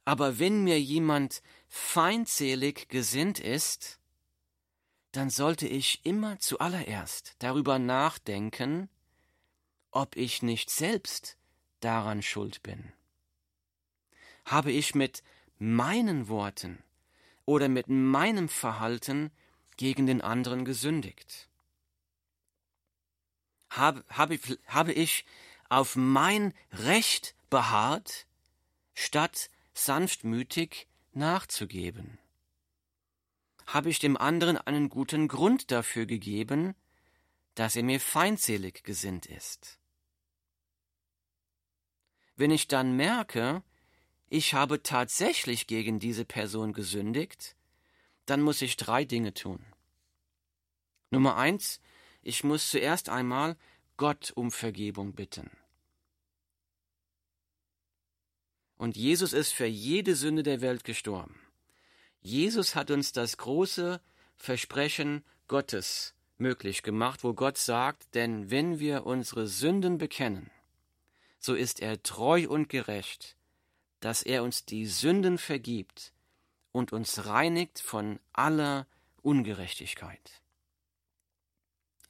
Aber 0.06 0.40
wenn 0.40 0.64
mir 0.64 0.80
jemand 0.80 1.42
feindselig 1.68 2.88
gesinnt 2.90 3.40
ist, 3.40 4.00
dann 5.12 5.30
sollte 5.30 5.68
ich 5.68 6.06
immer 6.06 6.40
zuallererst 6.40 7.36
darüber 7.40 7.80
nachdenken, 7.80 8.90
ob 9.92 10.16
ich 10.16 10.44
nicht 10.44 10.70
selbst 10.70 11.38
daran 11.80 12.22
schuld 12.22 12.62
bin. 12.64 12.92
Habe 14.46 14.72
ich 14.72 14.96
mit 14.96 15.24
meinen 15.58 16.28
Worten 16.28 16.84
oder 17.46 17.68
mit 17.68 17.88
meinem 17.88 18.48
Verhalten 18.48 19.32
gegen 19.78 20.06
den 20.06 20.22
anderen 20.22 20.66
gesündigt? 20.66 21.50
Habe, 23.70 24.06
habe, 24.10 24.40
habe 24.68 24.94
ich 24.94 25.26
auf 25.70 25.96
mein 25.96 26.54
Recht 26.72 27.36
beharrt, 27.50 28.28
statt 28.94 29.50
sanftmütig 29.74 30.88
nachzugeben? 31.14 32.20
Habe 33.66 33.90
ich 33.90 34.00
dem 34.00 34.16
anderen 34.16 34.58
einen 34.58 34.90
guten 34.90 35.28
Grund 35.28 35.72
dafür 35.72 36.06
gegeben, 36.06 36.76
dass 37.56 37.76
er 37.76 37.84
mir 37.84 38.00
feindselig 38.00 38.84
gesinnt 38.84 39.26
ist? 39.26 39.80
Wenn 42.36 42.52
ich 42.52 42.68
dann 42.68 42.96
merke, 42.96 43.64
ich 44.36 44.54
habe 44.54 44.84
tatsächlich 44.84 45.66
gegen 45.66 45.98
diese 45.98 46.26
Person 46.26 46.74
gesündigt, 46.74 47.56
dann 48.26 48.42
muss 48.42 48.62
ich 48.62 48.76
drei 48.76 49.06
Dinge 49.06 49.34
tun. 49.34 49.66
Nummer 51.10 51.38
eins, 51.38 51.80
ich 52.22 52.44
muss 52.44 52.70
zuerst 52.70 53.08
einmal 53.08 53.56
Gott 53.96 54.34
um 54.36 54.52
Vergebung 54.52 55.14
bitten. 55.14 55.50
Und 58.76 58.98
Jesus 58.98 59.32
ist 59.32 59.54
für 59.54 59.68
jede 59.68 60.16
Sünde 60.16 60.44
der 60.44 60.60
Welt 60.60 60.84
gestorben. 60.84 61.40
Jesus 62.20 62.76
hat 62.76 62.92
uns 62.92 63.14
das 63.14 63.38
große 63.38 64.02
Versprechen 64.36 65.24
Gottes 65.48 66.14
möglich 66.38 66.84
gemacht, 66.84 67.24
wo 67.24 67.34
Gott 67.34 67.58
sagt, 67.58 68.14
denn 68.16 68.52
wenn 68.52 68.80
wir 68.80 69.06
unsere 69.06 69.48
Sünden 69.48 69.98
bekennen, 69.98 70.52
so 71.40 71.56
ist 71.56 71.80
er 71.80 72.04
treu 72.04 72.50
und 72.50 72.68
gerecht, 72.68 73.38
dass 74.00 74.24
er 74.24 74.44
uns 74.44 74.66
die 74.66 74.86
Sünden 74.86 75.38
vergibt 75.38 76.14
und 76.72 76.94
uns 76.94 77.26
reinigt 77.26 77.80
von 77.80 78.20
aller 78.34 78.88
Ungerechtigkeit. 79.22 80.42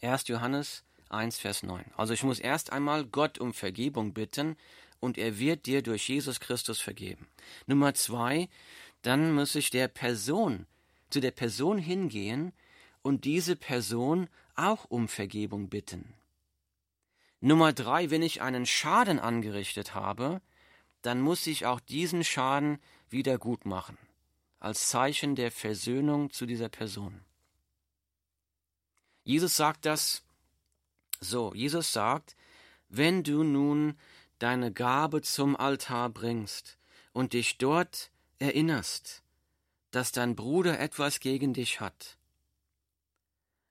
1. 0.02 0.28
Johannes 0.28 0.84
1, 1.10 1.38
Vers 1.38 1.63
9. 1.63 1.86
Also 1.95 2.13
ich 2.13 2.24
muss 2.24 2.39
erst 2.39 2.71
einmal 2.71 3.06
Gott 3.06 3.39
um 3.39 3.54
Vergebung 3.54 4.13
bitten 4.13 4.58
und 5.00 5.17
er 5.17 5.39
wird 5.39 5.65
dir 5.65 5.82
durch 5.82 6.10
Jesus 6.10 6.39
Christus 6.39 6.82
vergeben. 6.82 7.28
Nummer 7.67 7.93
zwei, 7.93 8.50
dann 9.02 9.34
muss 9.34 9.56
ich 9.56 9.69
der 9.69 9.88
Person, 9.88 10.65
zu 11.10 11.19
der 11.19 11.32
Person 11.32 11.78
hingehen 11.78 12.54
und 13.02 13.24
diese 13.26 13.56
Person 13.56 14.28
auch 14.56 14.86
um 14.86 15.08
Vergebung 15.08 15.69
bitten. 15.69 16.13
Nummer 17.39 17.74
drei, 17.74 18.10
wenn 18.10 18.24
ich 18.24 18.41
einen 18.41 18.65
Schaden 18.65 19.19
angerichtet 19.19 19.93
habe, 19.93 20.41
dann 21.06 21.22
muss 21.22 21.46
ich 21.46 21.65
auch 21.65 21.80
diesen 21.80 22.24
Schaden 22.24 22.80
wieder 23.10 23.38
gut 23.38 23.65
machen, 23.65 23.98
als 24.60 24.89
Zeichen 24.89 25.36
der 25.36 25.52
Versöhnung 25.52 26.32
zu 26.32 26.46
dieser 26.46 26.70
Person. 26.70 27.24
Jesus 29.24 29.56
sagt 29.56 29.86
das 29.86 30.24
so, 31.20 31.54
Jesus 31.54 31.94
sagt, 31.94 32.36
wenn 32.89 33.24
du 33.24 33.44
nun 33.44 33.98
deine 34.39 34.72
Gabe 34.72 35.22
zum 35.22 35.56
Altar 35.56 36.10
bringst 36.10 36.78
und 37.13 37.34
dich 37.34 37.58
dort 37.58 38.12
erinnerst, 38.39 39.24
dass 39.91 40.12
dein 40.12 40.36
Bruder 40.36 40.80
etwas 40.80 41.20
gegen 41.20 41.54
dich 41.54 41.80
hat, 41.80 42.18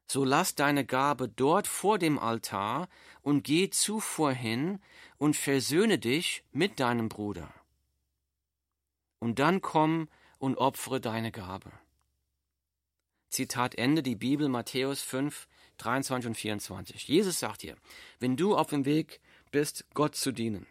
so 0.06 0.24
lass 0.24 0.54
deine 0.54 0.84
Gabe 0.84 1.28
dort 1.28 1.66
vor 1.66 1.98
dem 1.98 2.18
Altar 2.18 2.88
und 3.22 3.42
geh 3.42 3.70
zuvor 3.70 4.32
hin 4.32 4.80
und 5.18 5.36
versöhne 5.36 5.98
dich 5.98 6.44
mit 6.52 6.80
deinem 6.80 7.08
Bruder. 7.08 7.52
Und 9.18 9.38
dann 9.38 9.62
komm 9.62 10.08
und 10.38 10.58
opfere 10.58 11.00
deine 11.00 11.32
Gabe. 11.32 11.72
Zitat 13.30 13.74
Ende, 13.76 14.02
die 14.02 14.14
Bibel 14.14 14.48
Matthäus 14.48 15.02
5, 15.02 15.48
23 15.78 16.28
und 16.28 16.34
24. 16.34 17.08
Jesus 17.08 17.40
sagt 17.40 17.62
hier, 17.62 17.76
wenn 18.20 18.36
du 18.36 18.56
auf 18.56 18.68
dem 18.68 18.84
Weg 18.84 19.20
bist, 19.50 19.86
Gott 19.94 20.14
zu 20.14 20.30
dienen, 20.30 20.66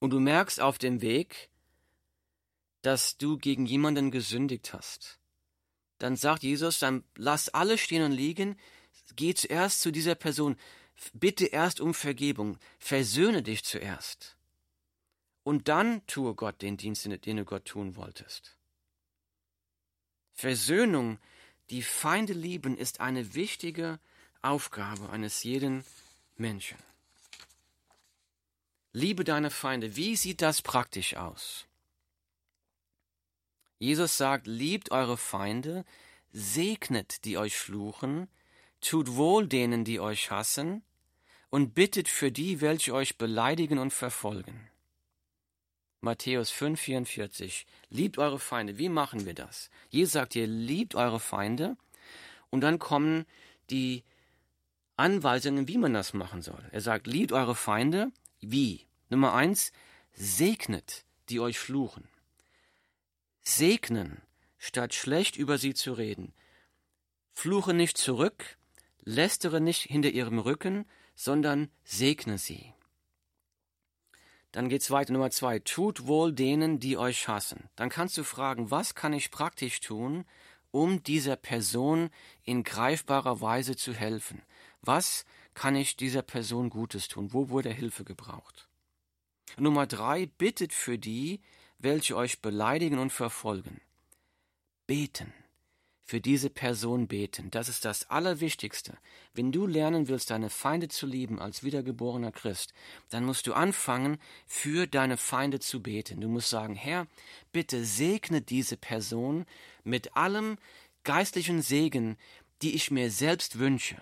und 0.00 0.10
du 0.10 0.20
merkst 0.20 0.60
auf 0.60 0.78
dem 0.78 1.00
Weg, 1.00 1.50
dass 2.82 3.16
du 3.16 3.36
gegen 3.36 3.66
jemanden 3.66 4.10
gesündigt 4.10 4.72
hast, 4.72 5.17
dann 5.98 6.16
sagt 6.16 6.42
Jesus, 6.42 6.78
dann 6.78 7.04
lass 7.16 7.48
alle 7.48 7.78
stehen 7.78 8.02
und 8.02 8.12
liegen, 8.12 8.58
geh 9.16 9.34
zuerst 9.34 9.80
zu 9.80 9.90
dieser 9.90 10.14
Person, 10.14 10.56
bitte 11.12 11.46
erst 11.46 11.80
um 11.80 11.94
Vergebung, 11.94 12.58
versöhne 12.78 13.42
dich 13.42 13.64
zuerst. 13.64 14.36
Und 15.42 15.68
dann 15.68 16.06
tue 16.06 16.34
Gott 16.34 16.60
den 16.62 16.76
Dienst, 16.76 17.06
den 17.06 17.36
du 17.36 17.44
Gott 17.44 17.64
tun 17.64 17.96
wolltest. 17.96 18.56
Versöhnung, 20.34 21.18
die 21.70 21.82
Feinde 21.82 22.32
lieben, 22.32 22.76
ist 22.76 23.00
eine 23.00 23.34
wichtige 23.34 23.98
Aufgabe 24.42 25.10
eines 25.10 25.42
jeden 25.42 25.84
Menschen. 26.36 26.78
Liebe 28.92 29.24
deine 29.24 29.50
Feinde. 29.50 29.96
Wie 29.96 30.16
sieht 30.16 30.42
das 30.42 30.62
praktisch 30.62 31.16
aus? 31.16 31.67
Jesus 33.78 34.16
sagt, 34.16 34.46
liebt 34.46 34.90
eure 34.90 35.16
Feinde, 35.16 35.84
segnet 36.32 37.24
die 37.24 37.38
euch 37.38 37.56
fluchen, 37.56 38.28
tut 38.80 39.16
wohl 39.16 39.46
denen, 39.46 39.84
die 39.84 40.00
euch 40.00 40.30
hassen, 40.30 40.82
und 41.50 41.74
bittet 41.74 42.08
für 42.08 42.30
die, 42.30 42.60
welche 42.60 42.92
euch 42.92 43.16
beleidigen 43.16 43.78
und 43.78 43.92
verfolgen. 43.92 44.68
Matthäus 46.00 46.50
5, 46.50 46.78
44. 46.78 47.66
Liebt 47.88 48.18
eure 48.18 48.38
Feinde. 48.38 48.78
Wie 48.78 48.88
machen 48.88 49.26
wir 49.26 49.34
das? 49.34 49.70
Jesus 49.88 50.12
sagt 50.12 50.34
hier, 50.34 50.46
liebt 50.46 50.94
eure 50.94 51.18
Feinde. 51.18 51.76
Und 52.50 52.60
dann 52.60 52.78
kommen 52.78 53.26
die 53.70 54.04
Anweisungen, 54.96 55.66
wie 55.66 55.78
man 55.78 55.94
das 55.94 56.12
machen 56.12 56.42
soll. 56.42 56.62
Er 56.70 56.80
sagt, 56.80 57.06
liebt 57.06 57.32
eure 57.32 57.54
Feinde. 57.54 58.12
Wie? 58.40 58.86
Nummer 59.08 59.34
eins, 59.34 59.72
segnet, 60.12 61.04
die 61.30 61.40
euch 61.40 61.58
fluchen. 61.58 62.08
Segnen, 63.56 64.20
statt 64.58 64.92
schlecht 64.92 65.36
über 65.38 65.56
sie 65.56 65.72
zu 65.72 65.94
reden. 65.94 66.34
Fluche 67.32 67.72
nicht 67.72 67.96
zurück, 67.96 68.58
lästere 69.04 69.58
nicht 69.62 69.84
hinter 69.84 70.10
ihrem 70.10 70.38
Rücken, 70.38 70.84
sondern 71.14 71.70
segne 71.82 72.36
sie. 72.36 72.74
Dann 74.52 74.68
geht's 74.68 74.90
weiter. 74.90 75.14
Nummer 75.14 75.30
zwei. 75.30 75.60
Tut 75.60 76.06
wohl 76.06 76.34
denen, 76.34 76.78
die 76.78 76.98
euch 76.98 77.26
hassen. 77.26 77.70
Dann 77.74 77.88
kannst 77.88 78.18
du 78.18 78.22
fragen, 78.22 78.70
was 78.70 78.94
kann 78.94 79.14
ich 79.14 79.30
praktisch 79.30 79.80
tun, 79.80 80.26
um 80.70 81.02
dieser 81.02 81.36
Person 81.36 82.10
in 82.42 82.64
greifbarer 82.64 83.40
Weise 83.40 83.76
zu 83.76 83.94
helfen? 83.94 84.42
Was 84.82 85.24
kann 85.54 85.74
ich 85.74 85.96
dieser 85.96 86.22
Person 86.22 86.68
Gutes 86.68 87.08
tun? 87.08 87.32
Wo 87.32 87.48
wurde 87.48 87.70
Hilfe 87.70 88.04
gebraucht? 88.04 88.68
Nummer 89.56 89.86
drei. 89.86 90.26
Bittet 90.26 90.74
für 90.74 90.98
die, 90.98 91.40
welche 91.78 92.16
euch 92.16 92.40
beleidigen 92.40 92.98
und 92.98 93.12
verfolgen. 93.12 93.80
Beten 94.86 95.32
für 96.08 96.22
diese 96.22 96.48
Person 96.48 97.06
beten. 97.06 97.50
Das 97.50 97.68
ist 97.68 97.84
das 97.84 98.08
Allerwichtigste. 98.08 98.96
Wenn 99.34 99.52
du 99.52 99.66
lernen 99.66 100.08
willst, 100.08 100.30
deine 100.30 100.48
Feinde 100.48 100.88
zu 100.88 101.06
lieben 101.06 101.38
als 101.38 101.62
wiedergeborener 101.62 102.32
Christ, 102.32 102.72
dann 103.10 103.26
musst 103.26 103.46
du 103.46 103.52
anfangen, 103.52 104.16
für 104.46 104.86
deine 104.86 105.18
Feinde 105.18 105.60
zu 105.60 105.82
beten. 105.82 106.22
Du 106.22 106.28
musst 106.28 106.48
sagen, 106.48 106.74
Herr, 106.76 107.06
bitte 107.52 107.84
segne 107.84 108.40
diese 108.40 108.78
Person 108.78 109.44
mit 109.84 110.16
allem 110.16 110.56
geistlichen 111.04 111.60
Segen, 111.60 112.16
die 112.62 112.74
ich 112.74 112.90
mir 112.90 113.10
selbst 113.10 113.58
wünsche. 113.58 114.00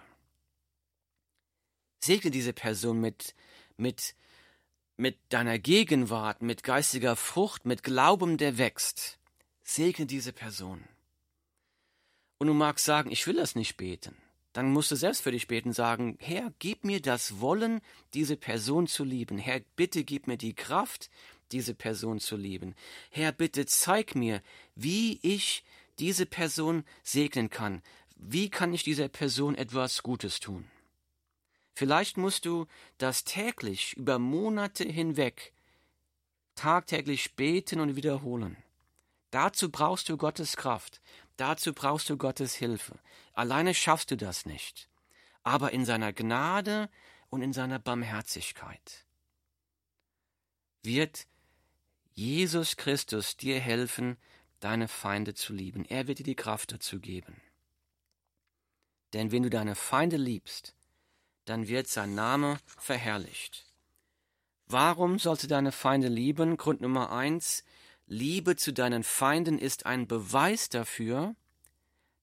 Segne 1.99 2.31
diese 2.31 2.53
Person 2.53 3.01
mit, 3.01 3.35
mit, 3.77 4.15
mit 4.97 5.19
deiner 5.29 5.59
Gegenwart, 5.59 6.43
mit 6.43 6.63
geistiger 6.63 7.17
Frucht, 7.17 7.67
mit 7.67 7.83
Glauben, 7.83 8.39
der 8.39 8.59
wächst. 8.59 9.19
Segne 9.63 10.07
diese 10.07 10.33
Person. 10.33 10.85
Und 12.39 12.49
du 12.49 12.55
magst 12.55 12.85
sagen, 12.85 13.11
ich 13.11 13.27
will 13.27 13.37
das 13.37 13.55
nicht 13.55 13.77
beten. 13.77 14.17
Dann 14.53 14.73
musst 14.73 14.91
du 14.91 14.97
selbst 14.97 15.23
für 15.23 15.33
dich 15.33 15.49
beten, 15.49 15.73
sagen, 15.73 16.17
Herr, 16.19 16.53
gib 16.59 16.85
mir 16.85 17.03
das 17.03 17.41
Wollen, 17.41 17.83
diese 18.15 18.37
Person 18.37 18.87
zu 18.87 19.05
lieben. 19.05 19.37
Herr, 19.37 19.61
bitte 19.77 20.03
gib 20.03 20.27
mir 20.27 20.39
die 20.39 20.55
Kraft, 20.55 21.11
diese 21.53 21.75
Person 21.75 22.21
zu 22.21 22.37
lieben. 22.37 22.75
Herr, 23.11 23.33
bitte 23.33 23.67
zeig 23.67 24.15
mir, 24.15 24.43
wie 24.75 25.19
ich 25.23 25.63
diese 25.99 26.27
Person 26.27 26.85
segnen 27.03 27.51
kann. 27.51 27.83
Wie 28.17 28.49
kann 28.49 28.73
ich 28.73 28.83
dieser 28.83 29.09
Person 29.09 29.55
etwas 29.57 30.03
Gutes 30.03 30.41
tun? 30.41 30.65
Vielleicht 31.77 32.17
musst 32.17 32.47
du 32.47 32.67
das 32.97 33.25
täglich 33.25 33.95
über 33.99 34.19
Monate 34.19 34.83
hinweg 34.83 35.53
tagtäglich 36.55 37.37
beten 37.37 37.81
und 37.81 37.97
wiederholen. 37.97 38.57
Dazu 39.31 39.71
brauchst 39.71 40.09
du 40.09 40.17
Gottes 40.17 40.57
Kraft. 40.57 41.03
Dazu 41.37 41.75
brauchst 41.75 42.09
du 42.09 42.17
Gottes 42.17 42.55
Hilfe. 42.55 42.99
Alleine 43.35 43.75
schaffst 43.75 44.11
du 44.11 44.17
das 44.17 44.47
nicht, 44.47 44.89
aber 45.43 45.73
in 45.73 45.85
seiner 45.85 46.15
Gnade 46.15 46.89
und 47.29 47.43
in 47.43 47.53
seiner 47.53 47.79
Barmherzigkeit 47.79 49.05
wird 50.83 51.27
Jesus 52.15 52.79
Christus 52.79 53.37
dir 53.37 53.61
helfen, 53.61 54.17
deine 54.61 54.89
Feinde 54.89 55.35
zu 55.35 55.53
lieben. 55.53 55.85
Er 55.85 56.07
wird 56.07 56.21
dir 56.21 56.25
die 56.25 56.37
Kraft 56.37 56.73
dazu 56.73 57.01
geben. 57.01 57.43
Denn 59.13 59.31
wenn 59.31 59.43
du 59.43 59.51
deine 59.51 59.75
Feinde 59.75 60.17
liebst, 60.17 60.76
dann 61.47 61.69
wird 61.69 61.89
sein 61.89 62.15
Name 62.15 62.59
verherrlicht. 62.77 63.65
Warum 64.67 65.19
sollst 65.19 65.45
du 65.45 65.47
deine 65.47 65.73
Feinde 65.73 66.09
lieben? 66.09 66.57
Grund 66.57 66.81
Nummer 66.81 67.11
eins, 67.13 67.65
Liebe 68.07 68.57
zu 68.57 68.73
deinen 68.73 69.03
Feinden 69.03 69.59
ist 69.59 69.87
ein 69.87 70.07
Beweis 70.07 70.69
dafür, 70.69 71.35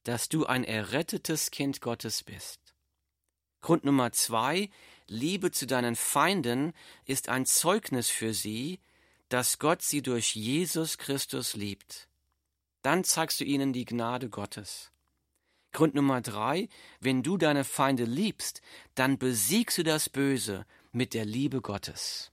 dass 0.04 0.28
du 0.28 0.46
ein 0.46 0.64
errettetes 0.64 1.50
Kind 1.50 1.80
Gottes 1.80 2.22
bist. 2.22 2.74
Grund 3.60 3.84
Nummer 3.84 4.12
zwei, 4.12 4.70
Liebe 5.06 5.50
zu 5.50 5.66
deinen 5.66 5.96
Feinden 5.96 6.72
ist 7.06 7.28
ein 7.28 7.46
Zeugnis 7.46 8.08
für 8.08 8.32
sie, 8.32 8.80
dass 9.28 9.58
Gott 9.58 9.82
sie 9.82 10.02
durch 10.02 10.34
Jesus 10.34 10.98
Christus 10.98 11.54
liebt. 11.54 12.08
Dann 12.82 13.04
zeigst 13.04 13.40
du 13.40 13.44
ihnen 13.44 13.72
die 13.72 13.86
Gnade 13.86 14.28
Gottes. 14.28 14.90
Grund 15.74 15.94
Nummer 15.94 16.22
drei, 16.22 16.68
wenn 17.00 17.22
du 17.22 17.36
deine 17.36 17.64
Feinde 17.64 18.04
liebst, 18.04 18.62
dann 18.94 19.18
besiegst 19.18 19.76
du 19.76 19.82
das 19.82 20.08
Böse 20.08 20.64
mit 20.92 21.12
der 21.12 21.26
Liebe 21.26 21.60
Gottes. 21.60 22.32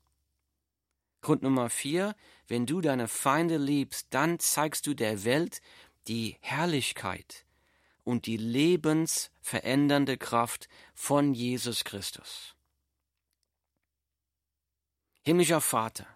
Grund 1.22 1.42
Nummer 1.42 1.70
vier, 1.70 2.16
wenn 2.48 2.66
du 2.66 2.82
deine 2.82 3.08
Feinde 3.08 3.58
liebst, 3.58 4.08
dann 4.12 4.40
zeigst 4.40 4.88
du 4.88 4.94
der 4.94 5.24
Welt 5.26 5.62
die 6.08 6.38
Herrlichkeit 6.40 7.46
und 8.04 8.28
die 8.28 8.38
lebensverändernde 8.38 10.18
Kraft 10.18 10.70
von 10.94 11.34
Jesus 11.34 11.84
Christus. 11.84 12.56
Himmlischer 15.24 15.62
Vater, 15.62 16.08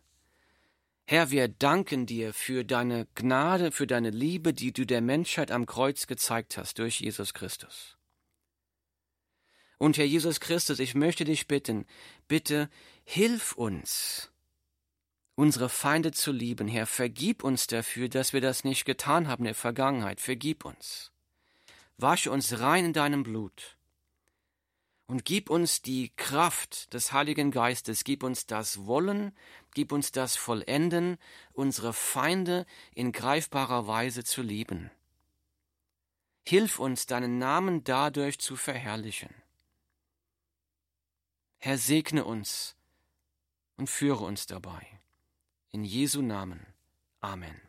Herr, 1.08 1.30
wir 1.30 1.48
danken 1.48 2.08
dir 2.08 2.34
für 2.34 2.66
deine 2.66 3.08
Gnade, 3.14 3.72
für 3.72 3.86
deine 3.86 4.10
Liebe, 4.10 4.54
die 4.54 4.74
du 4.74 4.86
der 4.86 5.02
Menschheit 5.02 5.52
am 5.52 5.68
Kreuz 5.68 6.08
gezeigt 6.08 6.58
hast 6.58 6.80
durch 6.80 7.00
Jesus 7.00 7.36
Christus. 7.36 7.96
Und 9.78 10.00
Herr 10.00 10.06
Jesus 10.06 10.40
Christus, 10.40 10.80
ich 10.80 10.96
möchte 10.96 11.24
dich 11.24 11.48
bitten, 11.48 11.86
bitte 12.28 12.72
hilf 13.04 13.54
uns, 13.54 14.32
unsere 15.36 15.70
Feinde 15.70 16.12
zu 16.12 16.32
lieben. 16.32 16.68
Herr, 16.68 16.88
vergib 16.88 17.44
uns 17.44 17.68
dafür, 17.68 18.10
dass 18.10 18.34
wir 18.34 18.42
das 18.42 18.64
nicht 18.64 18.86
getan 18.86 19.28
haben 19.28 19.44
in 19.44 19.50
der 19.50 19.56
Vergangenheit. 19.56 20.20
Vergib 20.20 20.66
uns. 20.66 21.12
Wasche 21.98 22.32
uns 22.32 22.60
rein 22.60 22.86
in 22.86 22.94
deinem 22.94 23.22
Blut 23.22 23.76
und 25.08 25.24
gib 25.24 25.50
uns 25.50 25.82
die 25.82 26.12
Kraft 26.16 26.94
des 26.94 27.12
Heiligen 27.12 27.52
Geistes, 27.52 28.04
gib 28.04 28.24
uns 28.24 28.48
das 28.48 28.86
Wollen, 28.86 29.34
gib 29.76 29.92
uns 29.92 30.12
das 30.12 30.36
Vollenden, 30.36 31.20
unsere 31.54 31.94
Feinde 31.94 32.66
in 32.96 33.12
greifbarer 33.12 33.86
Weise 33.86 34.24
zu 34.24 34.42
lieben. 34.42 34.90
Hilf 36.48 36.80
uns, 36.80 37.06
deinen 37.06 37.38
Namen 37.38 37.84
dadurch 37.84 38.40
zu 38.40 38.56
verherrlichen. 38.56 39.34
Herr, 41.58 41.78
segne 41.78 42.26
uns 42.26 42.76
und 43.78 43.90
führe 43.90 44.24
uns 44.24 44.48
dabei. 44.48 44.88
In 45.72 45.84
Jesu 45.84 46.22
Namen. 46.22 46.66
Amen. 47.20 47.60